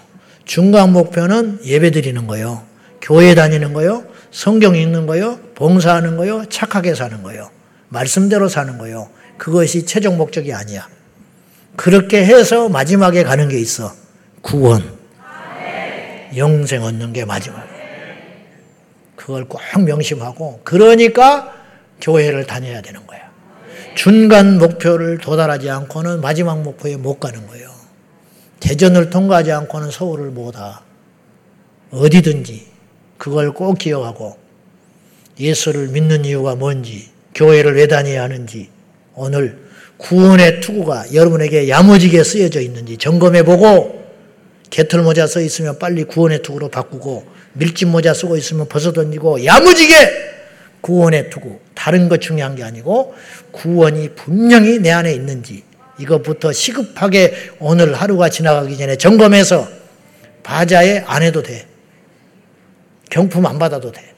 [0.44, 2.64] 중간 목표는 예배 드리는 거요.
[3.00, 4.04] 교회 다니는 거요.
[4.32, 5.38] 성경 읽는 거요.
[5.54, 6.44] 봉사하는 거요.
[6.48, 7.50] 착하게 사는 거요.
[7.88, 9.08] 말씀대로 사는 거요.
[9.36, 10.88] 그것이 최종 목적이 아니야.
[11.78, 13.94] 그렇게 해서 마지막에 가는 게 있어.
[14.42, 14.98] 구원.
[16.36, 17.64] 영생 얻는 게 마지막.
[19.14, 21.54] 그걸 꼭 명심하고 그러니까
[22.00, 23.20] 교회를 다녀야 되는 거야.
[23.94, 27.70] 중간 목표를 도달하지 않고는 마지막 목표에 못 가는 거예요.
[28.58, 30.82] 대전을 통과하지 않고는 서울을 못 와.
[31.92, 32.66] 어디든지
[33.18, 34.36] 그걸 꼭 기억하고
[35.38, 38.68] 예수를 믿는 이유가 뭔지, 교회를 왜 다녀야 하는지,
[39.14, 39.67] 오늘
[39.98, 44.04] 구원의 투구가 여러분에게 야무지게 쓰여져 있는지 점검해 보고
[44.70, 50.28] 개털 모자 써 있으면 빨리 구원의 투구로 바꾸고 밀짚 모자 쓰고 있으면 벗어 던지고 야무지게
[50.80, 51.58] 구원의 투구.
[51.74, 53.14] 다른 것 중요한 게 아니고
[53.50, 55.64] 구원이 분명히 내 안에 있는지
[55.98, 59.68] 이것부터 시급하게 오늘 하루가 지나가기 전에 점검해서
[60.42, 61.66] 바자에 안 해도 돼.
[63.10, 64.14] 경품 안 받아도 돼.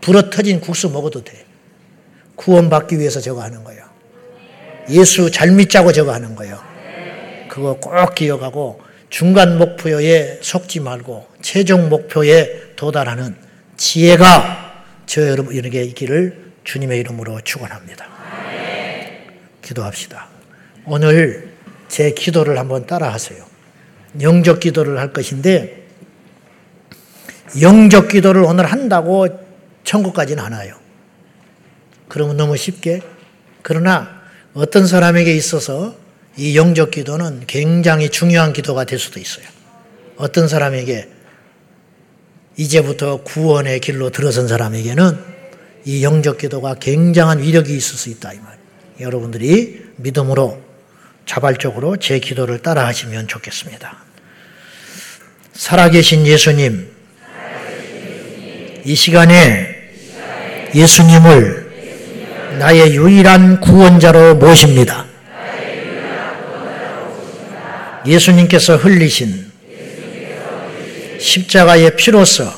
[0.00, 1.44] 불어 터진 국수 먹어도 돼.
[2.36, 3.83] 구원받기 위해서 저거 하는 거예요.
[4.90, 6.58] 예수 잘 믿자고 저거 하는 거예요.
[7.48, 8.80] 그거 꼭 기억하고
[9.10, 13.36] 중간 목표에 속지 말고 최종 목표에 도달하는
[13.76, 18.06] 지혜가 저 여러분에게 있기를 주님의 이름으로 축원합니다.
[19.62, 20.28] 기도합시다.
[20.86, 21.52] 오늘
[21.88, 23.44] 제 기도를 한번 따라하세요.
[24.20, 25.84] 영적 기도를 할 것인데
[27.60, 29.28] 영적 기도를 오늘 한다고
[29.84, 30.74] 천국까지는 안 와요.
[32.08, 33.00] 그러면 너무 쉽게.
[33.62, 34.13] 그러나
[34.54, 35.96] 어떤 사람에게 있어서
[36.36, 39.46] 이 영적 기도는 굉장히 중요한 기도가 될 수도 있어요.
[40.16, 41.08] 어떤 사람에게
[42.56, 45.18] 이제부터 구원의 길로 들어선 사람에게는
[45.86, 48.56] 이 영적 기도가 굉장한 위력이 있을 수 있다 이 말.
[49.00, 50.62] 여러분들이 믿음으로
[51.26, 54.04] 자발적으로 제 기도를 따라 하시면 좋겠습니다.
[55.52, 56.92] 살아계신 예수님,
[58.84, 59.74] 이 시간에
[60.74, 61.63] 예수님을
[62.64, 65.04] 나의 유일한 구원자로 모십니다.
[68.06, 69.52] 예수님께서 흘리신
[71.20, 72.50] 십자가의 피로서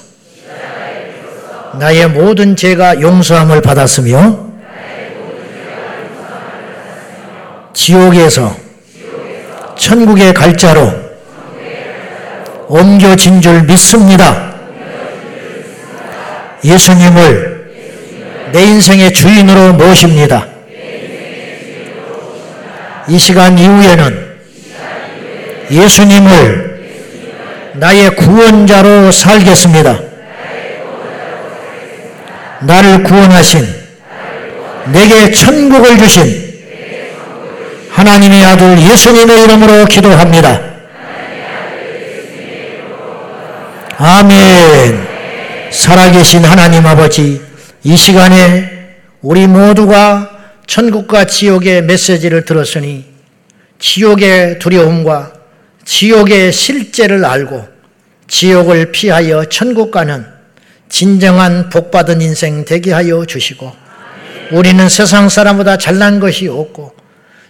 [1.80, 4.46] 나의 모든 죄가 용서함을 받았으며
[7.74, 8.56] 지옥에서
[9.76, 10.92] 천국의 갈자로
[12.68, 14.54] 옮겨진 줄 믿습니다.
[16.62, 17.55] 예수님을
[18.52, 20.46] 내 인생의 주인으로 모십니다.
[23.08, 24.26] 이 시간 이후에는
[25.70, 26.66] 예수님을
[27.74, 30.00] 나의 구원자로 살겠습니다.
[32.60, 33.66] 나를 구원하신
[34.92, 36.46] 내게 천국을 주신
[37.90, 40.60] 하나님의 아들 예수님의 이름으로 기도합니다.
[43.98, 45.06] 아멘.
[45.70, 47.40] 살아계신 하나님 아버지,
[47.86, 50.28] 이 시간에 우리 모두가
[50.66, 53.04] 천국과 지옥의 메시지를 들었으니
[53.78, 55.32] 지옥의 두려움과
[55.84, 57.64] 지옥의 실제를 알고
[58.26, 60.26] 지옥을 피하여 천국 가는
[60.88, 63.72] 진정한 복받은 인생 되게 하여 주시고
[64.50, 66.92] 우리는 세상 사람보다 잘난 것이 없고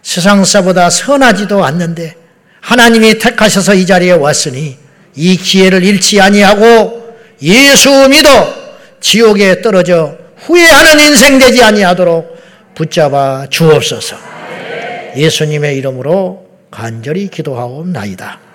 [0.03, 2.15] 세상 사보다 선하지도 않는데
[2.61, 4.77] 하나님이 택하셔서 이 자리에 왔으니
[5.15, 8.55] 이 기회를 잃지 아니하고 예수 믿어
[9.01, 12.37] 지옥에 떨어져 후회하는 인생 되지 아니하도록
[12.75, 14.17] 붙잡아 주옵소서.
[15.17, 18.46] 예수님의 이름으로 간절히 기도하옵나이다.